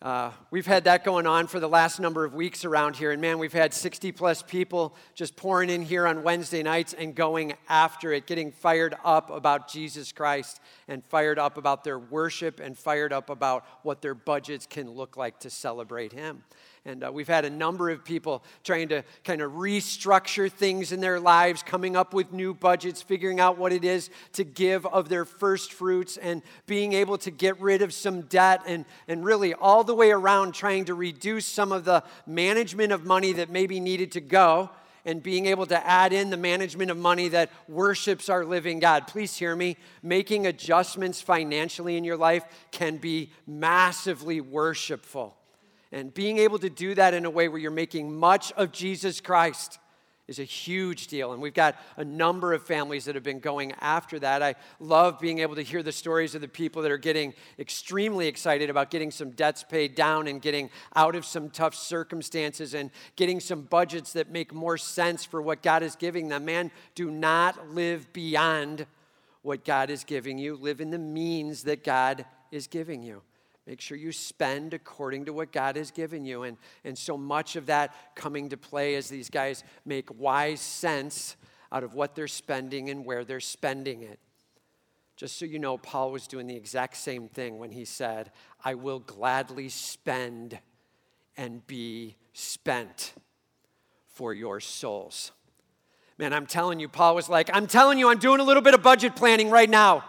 [0.00, 3.10] Uh, we've had that going on for the last number of weeks around here.
[3.10, 7.16] And man, we've had 60 plus people just pouring in here on Wednesday nights and
[7.16, 12.60] going after it, getting fired up about Jesus Christ and fired up about their worship
[12.60, 16.44] and fired up about what their budgets can look like to celebrate Him.
[16.84, 21.00] And uh, we've had a number of people trying to kind of restructure things in
[21.00, 25.08] their lives, coming up with new budgets, figuring out what it is to give of
[25.08, 29.54] their first fruits, and being able to get rid of some debt, and, and really
[29.54, 33.80] all the way around trying to reduce some of the management of money that maybe
[33.80, 34.70] needed to go
[35.04, 39.06] and being able to add in the management of money that worships our living God.
[39.06, 39.76] Please hear me.
[40.02, 45.34] Making adjustments financially in your life can be massively worshipful.
[45.90, 49.20] And being able to do that in a way where you're making much of Jesus
[49.20, 49.78] Christ
[50.28, 51.32] is a huge deal.
[51.32, 54.42] And we've got a number of families that have been going after that.
[54.42, 58.28] I love being able to hear the stories of the people that are getting extremely
[58.28, 62.90] excited about getting some debts paid down and getting out of some tough circumstances and
[63.16, 66.44] getting some budgets that make more sense for what God is giving them.
[66.44, 68.86] Man, do not live beyond
[69.40, 73.22] what God is giving you, live in the means that God is giving you.
[73.68, 76.44] Make sure you spend according to what God has given you.
[76.44, 81.36] And, and so much of that coming to play as these guys make wise sense
[81.70, 84.18] out of what they're spending and where they're spending it.
[85.16, 88.30] Just so you know, Paul was doing the exact same thing when he said,
[88.64, 90.58] I will gladly spend
[91.36, 93.12] and be spent
[94.06, 95.32] for your souls.
[96.16, 98.72] Man, I'm telling you, Paul was like, I'm telling you, I'm doing a little bit
[98.72, 100.04] of budget planning right now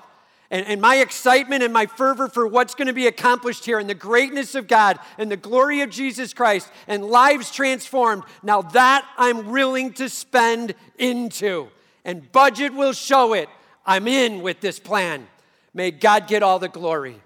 [0.51, 3.89] and, and my excitement and my fervor for what's going to be accomplished here and
[3.89, 8.23] the greatness of God and the glory of Jesus Christ and lives transformed.
[8.41, 11.69] Now, that I'm willing to spend into.
[12.03, 13.49] And budget will show it.
[13.85, 15.27] I'm in with this plan.
[15.73, 17.21] May God get all the glory.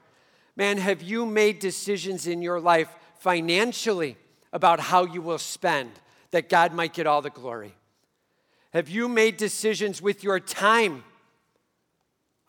[0.57, 4.17] Man, have you made decisions in your life financially
[4.51, 5.91] about how you will spend
[6.31, 7.73] that God might get all the glory?
[8.73, 11.03] Have you made decisions with your time?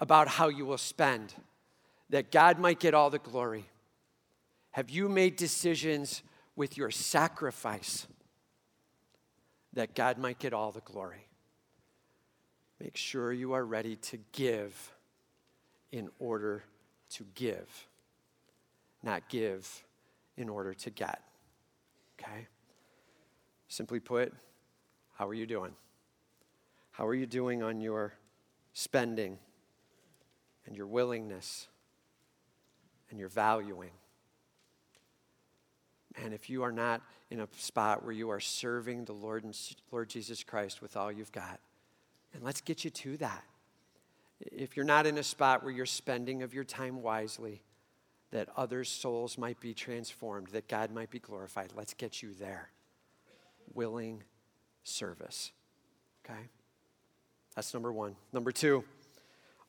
[0.00, 1.34] About how you will spend,
[2.10, 3.64] that God might get all the glory?
[4.72, 6.22] Have you made decisions
[6.56, 8.06] with your sacrifice
[9.74, 11.26] that God might get all the glory.
[12.80, 14.92] Make sure you are ready to give
[15.92, 16.64] in order
[17.10, 17.86] to give,
[19.02, 19.84] not give
[20.36, 21.22] in order to get.
[22.18, 22.48] Okay?
[23.68, 24.32] Simply put,
[25.16, 25.72] how are you doing?
[26.92, 28.14] How are you doing on your
[28.72, 29.38] spending
[30.66, 31.68] and your willingness
[33.10, 33.90] and your valuing?
[36.22, 39.56] And if you are not in a spot where you are serving the Lord and
[39.90, 41.60] Lord Jesus Christ with all you've got,
[42.32, 43.44] and let's get you to that.
[44.40, 47.62] If you're not in a spot where you're spending of your time wisely,
[48.30, 52.70] that others' souls might be transformed, that God might be glorified, let's get you there.
[53.72, 54.24] Willing
[54.82, 55.52] service.
[56.24, 56.40] Okay?
[57.54, 58.16] That's number one.
[58.32, 58.84] Number two,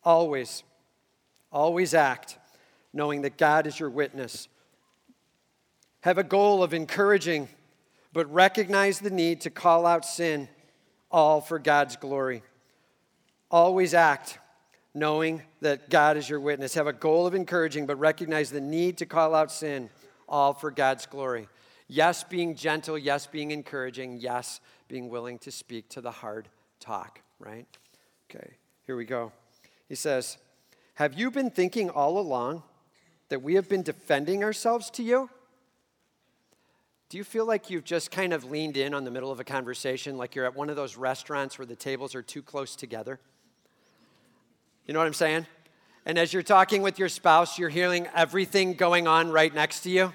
[0.04, 0.64] always,
[1.56, 2.38] always act
[2.92, 4.50] knowing that God is your witness.
[6.02, 7.48] Have a goal of encouraging,
[8.14, 10.50] but recognize the need to call out sin,
[11.10, 12.44] all for God's glory.
[13.50, 14.38] Always act
[14.94, 16.74] knowing that God is your witness.
[16.74, 19.90] Have a goal of encouraging, but recognize the need to call out sin,
[20.28, 21.48] all for God's glory.
[21.88, 22.98] Yes, being gentle.
[22.98, 24.18] Yes, being encouraging.
[24.20, 26.50] Yes, being willing to speak to the hard
[26.80, 27.66] talk, right?
[28.30, 29.32] Okay, here we go.
[29.88, 30.38] He says,
[30.96, 32.64] Have you been thinking all along
[33.30, 35.30] that we have been defending ourselves to you?
[37.10, 39.44] Do you feel like you've just kind of leaned in on the middle of a
[39.44, 43.20] conversation, like you're at one of those restaurants where the tables are too close together?
[44.88, 45.46] You know what I'm saying?
[46.06, 49.90] And as you're talking with your spouse, you're hearing everything going on right next to
[49.90, 50.14] you.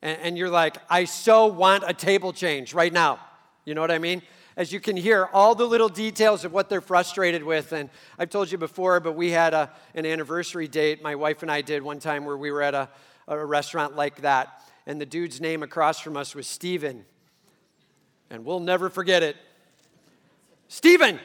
[0.00, 3.20] And, and you're like, I so want a table change right now.
[3.64, 4.22] You know what I mean?
[4.58, 7.70] As you can hear all the little details of what they're frustrated with.
[7.70, 11.50] And I've told you before, but we had a, an anniversary date, my wife and
[11.50, 12.88] I did one time where we were at a,
[13.28, 14.64] a restaurant like that.
[14.84, 17.04] And the dude's name across from us was Stephen.
[18.30, 19.36] And we'll never forget it.
[20.66, 21.20] Stephen,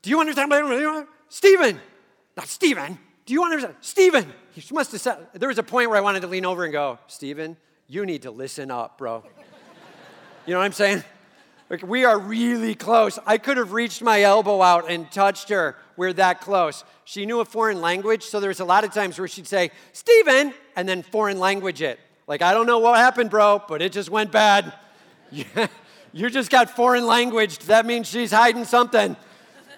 [0.00, 0.50] do you understand?
[1.28, 1.78] Stephen,
[2.34, 2.98] not Stephen.
[3.26, 3.74] Do you understand?
[3.82, 4.32] Stephen.
[4.52, 6.72] He must have said, there was a point where I wanted to lean over and
[6.72, 7.58] go, Stephen,
[7.88, 9.22] you need to listen up, bro.
[10.46, 11.04] you know what I'm saying?
[11.70, 13.18] Like, we are really close.
[13.26, 15.76] I could have reached my elbow out and touched her.
[15.96, 16.84] We're that close.
[17.04, 19.70] She knew a foreign language, so there was a lot of times where she'd say,
[19.92, 21.98] Stephen, and then foreign language it.
[22.26, 24.72] Like, I don't know what happened, bro, but it just went bad.
[26.12, 27.58] you just got foreign language.
[27.60, 29.16] That means she's hiding something.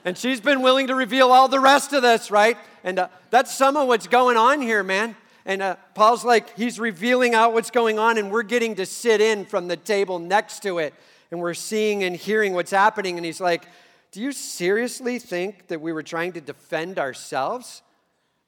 [0.05, 2.57] And she's been willing to reveal all the rest of this, right?
[2.84, 5.16] And uh, that's some of what's going on here, man.
[5.45, 9.20] And uh, Paul's like, he's revealing out what's going on, and we're getting to sit
[9.20, 10.95] in from the table next to it.
[11.31, 13.16] And we're seeing and hearing what's happening.
[13.16, 13.66] And he's like,
[14.12, 17.83] Do you seriously think that we were trying to defend ourselves?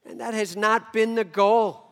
[0.05, 1.85] And that has not been the goal.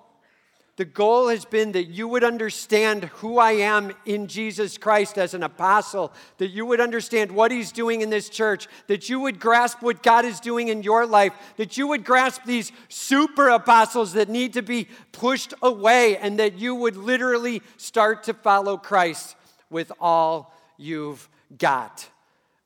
[0.76, 5.32] The goal has been that you would understand who I am in Jesus Christ as
[5.32, 9.40] an apostle, that you would understand what he's doing in this church, that you would
[9.40, 14.12] grasp what God is doing in your life, that you would grasp these super apostles
[14.12, 19.34] that need to be pushed away, and that you would literally start to follow Christ
[19.70, 22.08] with all you've got.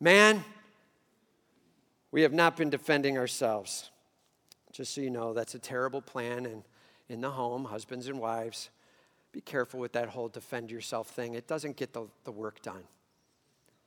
[0.01, 0.45] Man,
[2.11, 3.91] we have not been defending ourselves.
[4.73, 6.63] Just so you know, that's a terrible plan and
[7.09, 8.71] in the home, husbands and wives,
[9.33, 11.35] be careful with that whole defend yourself thing.
[11.35, 12.85] It doesn't get the, the work done.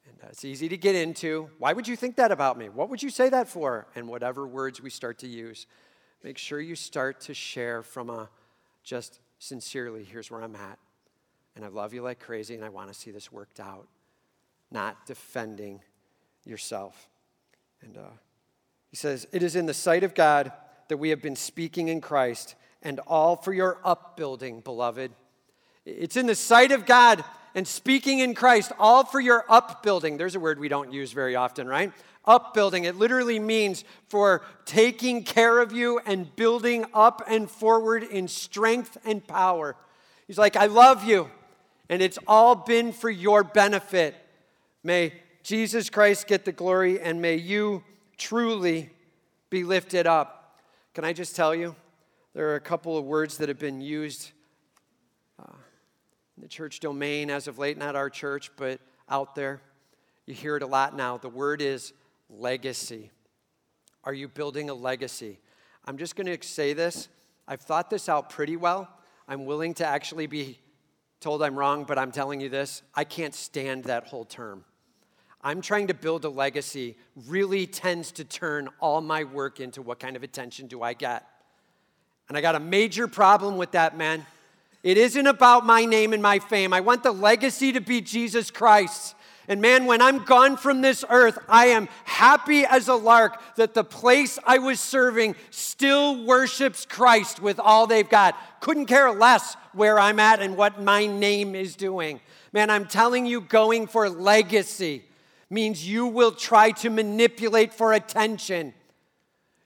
[0.05, 1.49] And it's easy to get into.
[1.57, 2.67] Why would you think that about me?
[2.67, 3.87] What would you say that for?
[3.95, 5.67] And whatever words we start to use,
[6.21, 8.29] make sure you start to share from a
[8.83, 10.77] just sincerely, here's where I'm at.
[11.55, 13.87] And I love you like crazy, and I want to see this worked out.
[14.73, 15.81] Not defending
[16.43, 17.07] yourself.
[17.81, 18.09] And uh,
[18.89, 20.51] he says, It is in the sight of God
[20.89, 25.11] that we have been speaking in Christ and all for your upbuilding, beloved.
[25.85, 27.23] It's in the sight of God
[27.55, 30.17] and speaking in Christ, all for your upbuilding.
[30.17, 31.91] There's a word we don't use very often, right?
[32.25, 32.85] Upbuilding.
[32.85, 38.97] It literally means for taking care of you and building up and forward in strength
[39.05, 39.75] and power.
[40.25, 41.29] He's like, I love you,
[41.89, 44.15] and it's all been for your benefit.
[44.83, 45.13] May
[45.43, 47.83] Jesus Christ get the glory, and may you
[48.17, 48.89] truly
[49.49, 50.59] be lifted up.
[50.93, 51.75] Can I just tell you?
[52.33, 54.31] There are a couple of words that have been used
[55.39, 55.53] uh,
[56.35, 59.61] in the church domain as of late, not our church, but out there.
[60.25, 61.17] You hear it a lot now.
[61.17, 61.93] The word is
[62.29, 63.11] legacy.
[64.03, 65.39] Are you building a legacy?
[65.85, 67.07] I'm just going to say this.
[67.47, 68.89] I've thought this out pretty well.
[69.27, 70.59] I'm willing to actually be
[71.19, 74.65] told I'm wrong, but I'm telling you this I can't stand that whole term.
[75.43, 76.95] I'm trying to build a legacy
[77.27, 81.27] really tends to turn all my work into what kind of attention do I get.
[82.29, 84.25] And I got a major problem with that, man.
[84.83, 86.73] It isn't about my name and my fame.
[86.73, 89.15] I want the legacy to be Jesus Christ.
[89.49, 93.73] And man, when I'm gone from this earth, I am happy as a lark that
[93.73, 98.37] the place I was serving still worships Christ with all they've got.
[98.61, 102.21] Couldn't care less where I'm at and what my name is doing.
[102.53, 105.03] Man, I'm telling you, going for legacy
[105.53, 108.73] means you will try to manipulate for attention.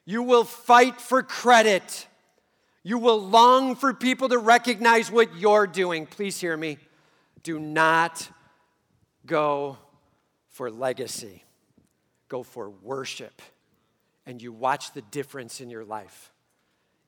[0.06, 2.08] You will fight for credit.
[2.84, 6.06] You will long for people to recognize what you're doing.
[6.06, 6.78] Please hear me.
[7.44, 8.30] Do not
[9.26, 9.78] go
[10.50, 11.44] for legacy,
[12.30, 13.42] go for worship.
[14.26, 16.32] And you watch the difference in your life.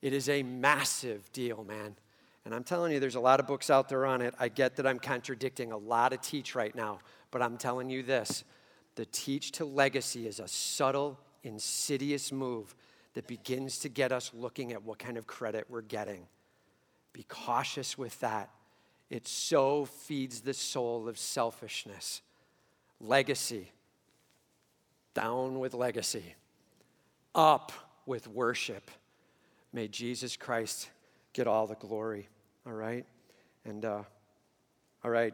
[0.02, 1.96] It is a massive deal, man.
[2.46, 4.34] And I'm telling you, there's a lot of books out there on it.
[4.40, 7.00] I get that I'm contradicting a lot of teach right now,
[7.32, 8.44] but I'm telling you this
[8.96, 12.76] the teach to legacy is a subtle, insidious move
[13.14, 16.28] that begins to get us looking at what kind of credit we're getting.
[17.14, 18.50] Be cautious with that.
[19.10, 22.22] It so feeds the soul of selfishness.
[23.00, 23.72] Legacy.
[25.14, 26.36] Down with legacy.
[27.34, 27.72] Up
[28.06, 28.92] with worship.
[29.74, 30.90] May Jesus Christ
[31.34, 32.28] get all the glory.
[32.66, 33.06] All right?
[33.66, 34.04] And, uh,
[35.04, 35.34] all right.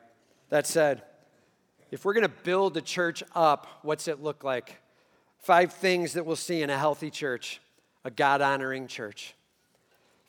[0.49, 1.03] That said,
[1.91, 4.81] if we're going to build the church up, what's it look like?
[5.38, 7.61] Five things that we'll see in a healthy church,
[8.03, 9.36] a God honoring church.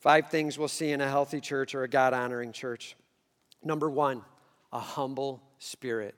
[0.01, 2.97] Five things we'll see in a healthy church or a God honoring church.
[3.65, 4.23] Number one,
[4.73, 6.15] a humble spirit.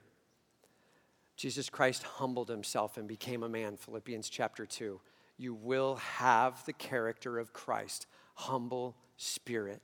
[1.37, 4.99] Jesus Christ humbled himself and became a man, Philippians chapter 2.
[5.37, 9.81] You will have the character of Christ, humble spirit.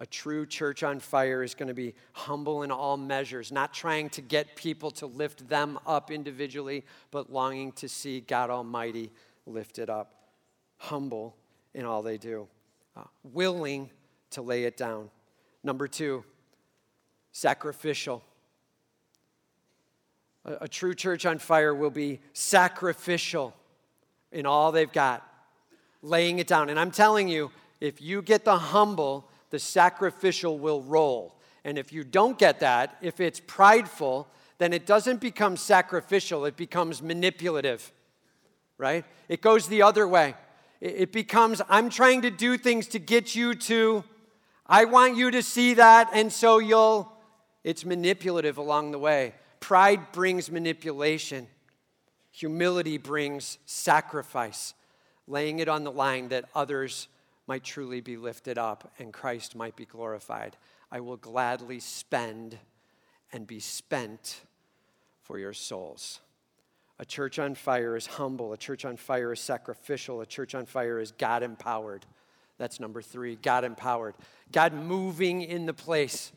[0.00, 4.08] A true church on fire is going to be humble in all measures, not trying
[4.10, 9.12] to get people to lift them up individually, but longing to see God Almighty
[9.46, 10.14] lifted up.
[10.78, 11.36] Humble
[11.74, 12.48] in all they do,
[12.96, 13.88] uh, willing
[14.30, 15.10] to lay it down.
[15.62, 16.24] Number two,
[17.30, 18.22] sacrificial.
[20.44, 23.54] A, a true church on fire will be sacrificial
[24.32, 25.26] in all they've got,
[26.02, 26.68] laying it down.
[26.68, 31.38] And I'm telling you, if you get the humble, the sacrificial will roll.
[31.64, 34.26] And if you don't get that, if it's prideful,
[34.58, 37.92] then it doesn't become sacrificial, it becomes manipulative,
[38.78, 39.04] right?
[39.28, 40.34] It goes the other way.
[40.80, 44.02] It becomes, I'm trying to do things to get you to,
[44.66, 47.12] I want you to see that, and so you'll,
[47.62, 49.34] it's manipulative along the way.
[49.60, 51.46] Pride brings manipulation,
[52.32, 54.74] humility brings sacrifice,
[55.28, 57.06] laying it on the line that others
[57.46, 60.56] might truly be lifted up and Christ might be glorified.
[60.90, 62.58] I will gladly spend
[63.32, 64.42] and be spent
[65.22, 66.20] for your souls.
[66.98, 68.52] A church on fire is humble.
[68.52, 70.20] A church on fire is sacrificial.
[70.20, 72.06] A church on fire is God empowered.
[72.58, 74.14] That's number three God empowered.
[74.52, 76.32] God moving in the place.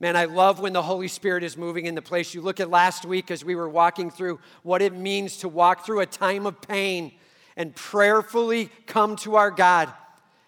[0.00, 2.32] Man, I love when the Holy Spirit is moving in the place.
[2.32, 5.84] You look at last week as we were walking through what it means to walk
[5.84, 7.12] through a time of pain
[7.56, 9.92] and prayerfully come to our God.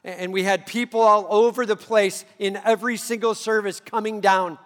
[0.04, 4.58] And we had people all over the place in every single service coming down.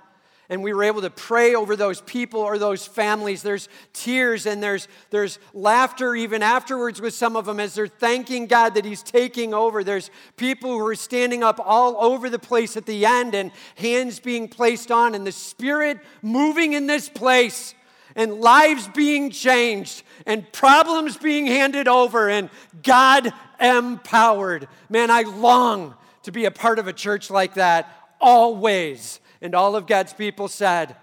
[0.51, 3.43] And we were able to pray over those people or those families.
[3.43, 8.47] There's tears and there's, there's laughter even afterwards with some of them as they're thanking
[8.47, 9.83] God that He's taking over.
[9.83, 14.21] There's people who are standing up all over the place at the end and hands
[14.21, 17.75] being placed on, and the Spirit moving in this place
[18.15, 22.51] and lives being changed and problems being handed over and
[22.83, 24.69] God empowered.
[24.89, 25.95] Man, I long
[26.25, 27.91] to be a part of a church like that
[28.21, 29.21] always.
[29.41, 30.97] And all of God's people said,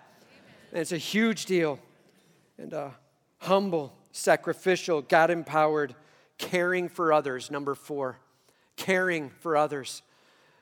[0.72, 1.80] it's a huge deal.
[2.58, 2.90] And uh,
[3.40, 5.96] humble, sacrificial, God empowered,
[6.38, 7.52] caring for others.
[7.52, 8.18] Number four,
[8.78, 10.02] caring for others.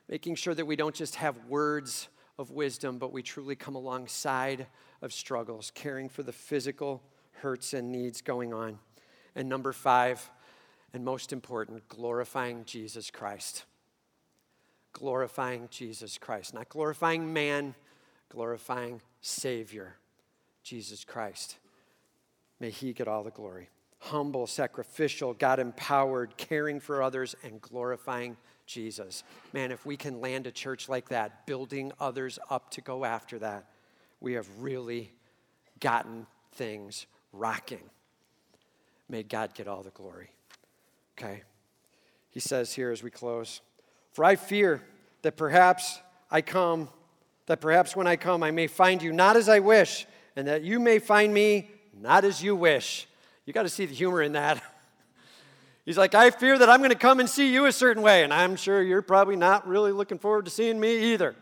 [0.08, 4.66] Making sure that we don't just have words of wisdom, but we truly come alongside
[5.02, 8.78] of struggles, caring for the physical hurts and needs going on.
[9.34, 10.30] And number five,
[10.92, 13.64] and most important, glorifying Jesus Christ.
[14.92, 16.54] Glorifying Jesus Christ.
[16.54, 17.74] Not glorifying man,
[18.28, 19.96] glorifying Savior,
[20.62, 21.58] Jesus Christ.
[22.58, 23.68] May He get all the glory.
[24.00, 28.36] Humble, sacrificial, God empowered, caring for others, and glorifying
[28.66, 29.24] Jesus.
[29.52, 33.38] Man, if we can land a church like that, building others up to go after
[33.40, 33.66] that,
[34.20, 35.12] we have really
[35.80, 37.90] gotten things rocking.
[39.08, 40.30] May God get all the glory.
[41.20, 41.42] Okay.
[42.30, 43.60] He says here as we close
[44.12, 44.82] For I fear
[45.20, 46.00] that perhaps
[46.30, 46.88] I come,
[47.44, 50.62] that perhaps when I come, I may find you not as I wish, and that
[50.62, 53.06] you may find me not as you wish.
[53.44, 54.62] You got to see the humor in that.
[55.84, 58.24] He's like, I fear that I'm going to come and see you a certain way,
[58.24, 61.34] and I'm sure you're probably not really looking forward to seeing me either,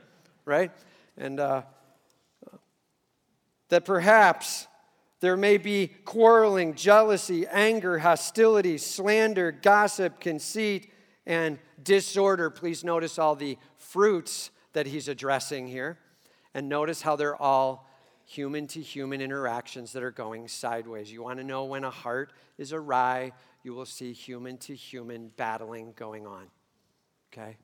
[0.45, 0.73] right?
[1.17, 1.63] And uh,
[3.69, 4.67] that perhaps
[5.21, 10.93] there may be quarreling, jealousy, anger, hostility, slander, gossip, conceit,
[11.27, 12.51] and disorder.
[12.51, 15.99] Please notice all the fruits that he's addressing here.
[16.55, 17.89] And notice how they're all
[18.25, 21.11] human to human interactions that are going sideways.
[21.11, 25.33] You want to know when a heart is awry, you will see human to human
[25.37, 26.47] battling going on.
[27.33, 27.57] Okay?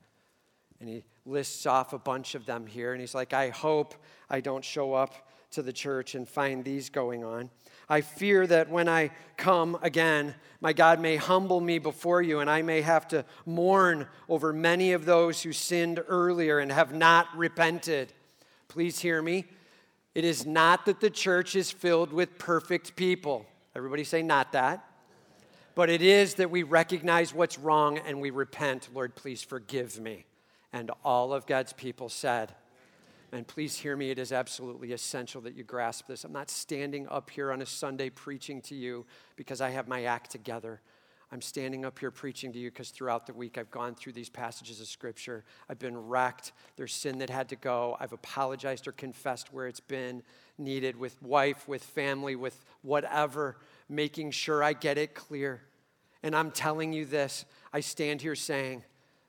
[0.79, 3.95] And he lists off a bunch of them here, and he's like, I hope
[4.29, 7.49] I don't show up to the church and find these going on.
[7.87, 12.49] I fear that when I come again, my God may humble me before you, and
[12.49, 17.27] I may have to mourn over many of those who sinned earlier and have not
[17.35, 18.11] repented.
[18.67, 19.45] Please hear me.
[20.15, 23.45] It is not that the church is filled with perfect people.
[23.75, 24.83] Everybody say, not that.
[25.75, 28.87] But it is that we recognize what's wrong and we repent.
[28.93, 30.25] Lord, please forgive me.
[30.71, 32.55] And all of God's people said,
[33.35, 36.23] and please hear me, it is absolutely essential that you grasp this.
[36.23, 39.05] I'm not standing up here on a Sunday preaching to you
[39.35, 40.79] because I have my act together.
[41.33, 44.29] I'm standing up here preaching to you because throughout the week I've gone through these
[44.29, 45.43] passages of Scripture.
[45.67, 46.53] I've been wrecked.
[46.77, 47.97] There's sin that had to go.
[47.99, 50.23] I've apologized or confessed where it's been
[50.57, 53.57] needed with wife, with family, with whatever,
[53.89, 55.61] making sure I get it clear.
[56.23, 58.83] And I'm telling you this I stand here saying,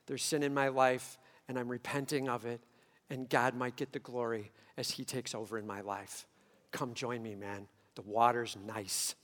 [0.05, 1.17] There's sin in my life,
[1.49, 2.61] and I'm repenting of it
[3.09, 6.27] and God might get the glory as He takes over in my life.
[6.71, 7.67] Come join me, man.
[7.95, 9.15] The water's nice.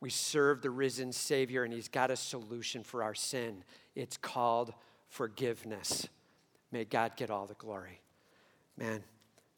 [0.00, 3.64] We serve the risen Savior, and He's got a solution for our sin.
[3.94, 4.72] It's called
[5.08, 6.08] forgiveness.
[6.72, 8.00] May God get all the glory.
[8.76, 9.02] Man,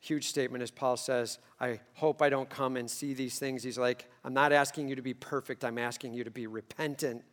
[0.01, 3.62] huge statement as Paul says, I hope I don't come and see these things.
[3.62, 7.25] He's like, I'm not asking you to be perfect, I'm asking you to be repentant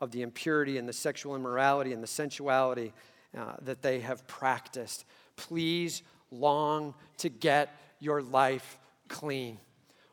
[0.00, 2.92] of the impurity and the sexual immorality and the sensuality
[3.36, 5.04] uh, that they have practiced
[5.36, 8.78] please long to get your life
[9.08, 9.58] clean.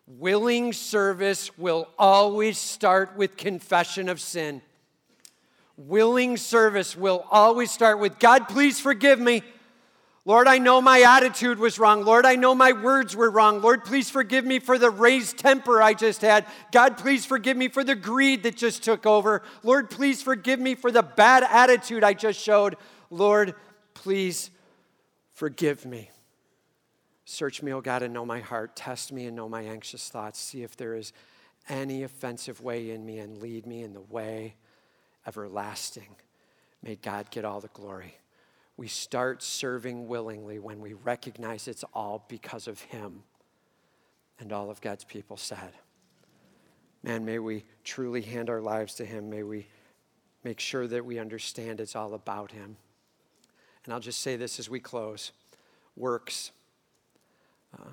[0.08, 4.62] Willing service will always start with confession of sin.
[5.78, 9.42] Willing service will always start with God, please forgive me.
[10.24, 12.06] Lord, I know my attitude was wrong.
[12.06, 13.62] Lord, I know my words were wrong.
[13.62, 16.46] Lord, please forgive me for the raised temper I just had.
[16.72, 19.42] God, please forgive me for the greed that just took over.
[19.64, 22.78] Lord, please forgive me for the bad attitude I just showed.
[23.10, 23.56] Lord,
[23.96, 24.52] please
[25.42, 26.12] Forgive me.
[27.26, 28.76] Search me, O God, and know my heart.
[28.76, 30.38] Test me and know my anxious thoughts.
[30.38, 31.14] See if there is
[31.68, 34.54] any offensive way in me and lead me in the way
[35.26, 36.16] everlasting.
[36.84, 38.20] May God get all the glory.
[38.78, 43.24] We start serving willingly when we recognize it's all because of Him.
[44.38, 45.72] And all of God's people said,
[47.02, 49.32] Man, may we truly hand our lives to Him.
[49.32, 49.66] May we
[50.44, 52.78] make sure that we understand it's all about Him.
[53.86, 55.32] And I'll just say this as we close
[55.96, 56.52] works.
[57.78, 57.90] Uh,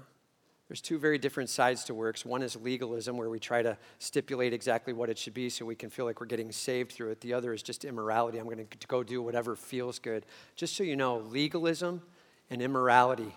[0.69, 2.27] there's two very different sides to works.
[2.27, 5.75] One is legalism, where we try to stipulate exactly what it should be so we
[5.75, 7.23] can feel like we're getting saved through it.
[7.23, 8.37] The other is just immorality.
[8.39, 10.27] I'm going to go do whatever feels good.
[10.57, 12.03] Just so you know, legalism
[12.51, 13.35] and immorality,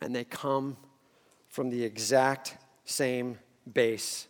[0.00, 0.76] and they come
[1.48, 3.38] from the exact same
[3.72, 4.26] base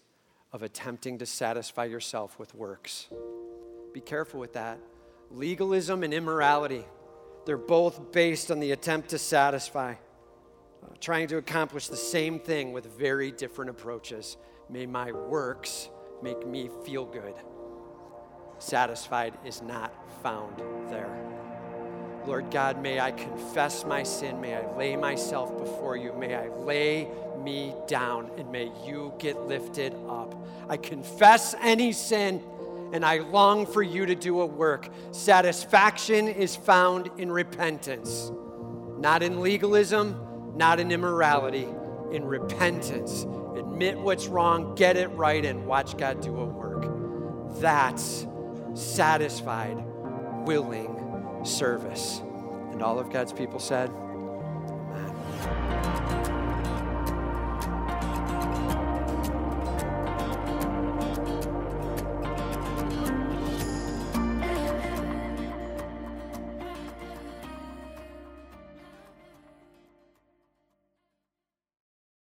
[0.52, 3.08] of attempting to satisfy yourself with works.
[3.94, 4.78] Be careful with that
[5.34, 6.84] legalism and immorality,
[7.44, 12.72] they're both based on the attempt to satisfy, uh, trying to accomplish the same thing
[12.72, 14.36] with very different approaches.
[14.68, 15.88] May my works
[16.22, 17.34] make me feel good.
[18.58, 20.58] Satisfied is not found
[20.88, 21.10] there.
[22.26, 24.40] Lord God, may I confess my sin.
[24.40, 26.12] May I lay myself before you.
[26.12, 27.08] May I lay
[27.42, 30.36] me down and may you get lifted up.
[30.68, 32.40] I confess any sin
[32.92, 34.88] and I long for you to do a work.
[35.10, 38.30] Satisfaction is found in repentance,
[38.98, 41.66] not in legalism, not in immorality,
[42.10, 43.26] in repentance.
[43.56, 46.86] Admit what's wrong, get it right, and watch God do a work.
[47.60, 48.26] That's
[48.74, 49.82] satisfied,
[50.46, 52.20] willing service.
[52.70, 53.90] And all of God's people said,